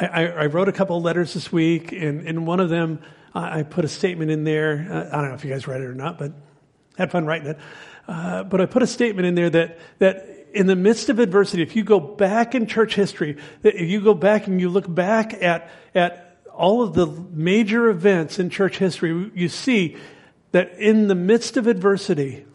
[0.00, 3.00] I, I, I wrote a couple letters this week, and in one of them,
[3.34, 4.88] I put a statement in there.
[4.90, 6.32] Uh, I don't know if you guys read it or not, but
[6.96, 7.58] had fun writing it.
[8.06, 11.62] Uh, but I put a statement in there that that in the midst of adversity,
[11.62, 15.34] if you go back in church history, if you go back and you look back
[15.34, 19.96] at at all of the major events in church history, you see
[20.52, 22.46] that in the midst of adversity,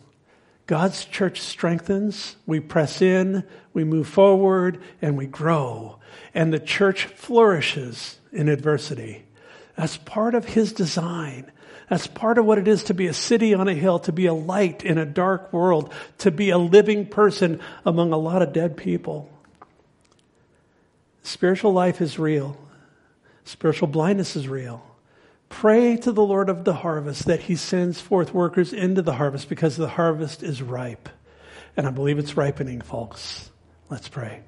[0.66, 3.44] God's church strengthens, we press in,
[3.74, 6.00] we move forward, and we grow.
[6.34, 9.26] And the church flourishes in adversity.
[9.76, 11.52] That's part of his design.
[11.90, 14.26] That's part of what it is to be a city on a hill, to be
[14.26, 18.54] a light in a dark world, to be a living person among a lot of
[18.54, 19.30] dead people.
[21.24, 22.58] Spiritual life is real.
[23.46, 24.84] Spiritual blindness is real.
[25.50, 29.50] Pray to the Lord of the harvest that he sends forth workers into the harvest
[29.50, 31.10] because the harvest is ripe.
[31.78, 33.52] And I believe it's ripening, folks.
[33.90, 34.42] Let's pray.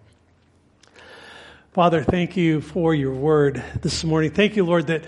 [1.75, 4.31] Father, thank you for your word this morning.
[4.31, 5.03] Thank you, Lord, that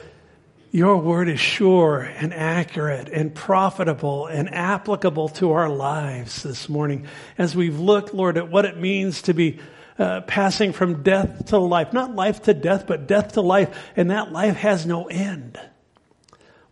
[0.69, 7.07] your word is sure and accurate and profitable and applicable to our lives this morning.
[7.37, 9.61] As we've looked, Lord, at what it means to be
[9.97, 14.11] uh, passing from death to life, not life to death, but death to life, and
[14.11, 15.57] that life has no end.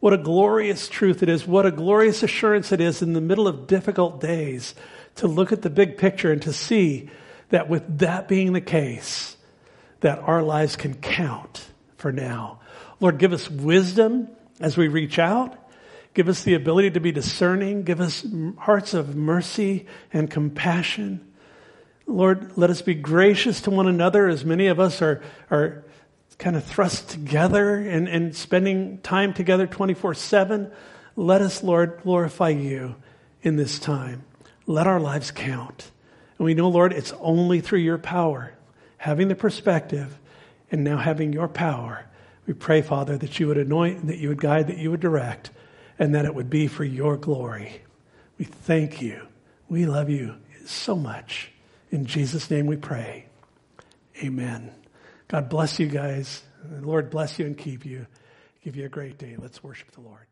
[0.01, 1.47] What a glorious truth it is.
[1.47, 4.75] What a glorious assurance it is in the middle of difficult days
[5.15, 7.09] to look at the big picture and to see
[7.47, 9.34] that with that being the case,
[10.01, 11.65] that our lives can count
[11.97, 12.59] for now.
[12.99, 14.29] Lord, give us wisdom
[14.59, 15.57] as we reach out.
[16.13, 17.83] Give us the ability to be discerning.
[17.83, 18.25] Give us
[18.57, 21.33] hearts of mercy and compassion.
[22.07, 25.83] Lord, let us be gracious to one another as many of us are, are
[26.37, 30.71] kind of thrust together and, and spending time together 24 7.
[31.17, 32.95] Let us, Lord, glorify you
[33.41, 34.23] in this time.
[34.67, 35.91] Let our lives count.
[36.37, 38.53] And we know, Lord, it's only through your power
[39.05, 40.17] having the perspective
[40.71, 42.03] and now having your power,
[42.47, 45.51] we pray, Father, that you would anoint, that you would guide, that you would direct,
[45.99, 47.83] and that it would be for your glory.
[48.39, 49.21] We thank you.
[49.69, 50.33] We love you
[50.65, 51.51] so much.
[51.91, 53.27] In Jesus' name we pray.
[54.23, 54.71] Amen.
[55.27, 56.41] God bless you guys.
[56.63, 58.07] The Lord bless you and keep you.
[58.63, 59.35] Give you a great day.
[59.37, 60.25] Let's worship the Lord.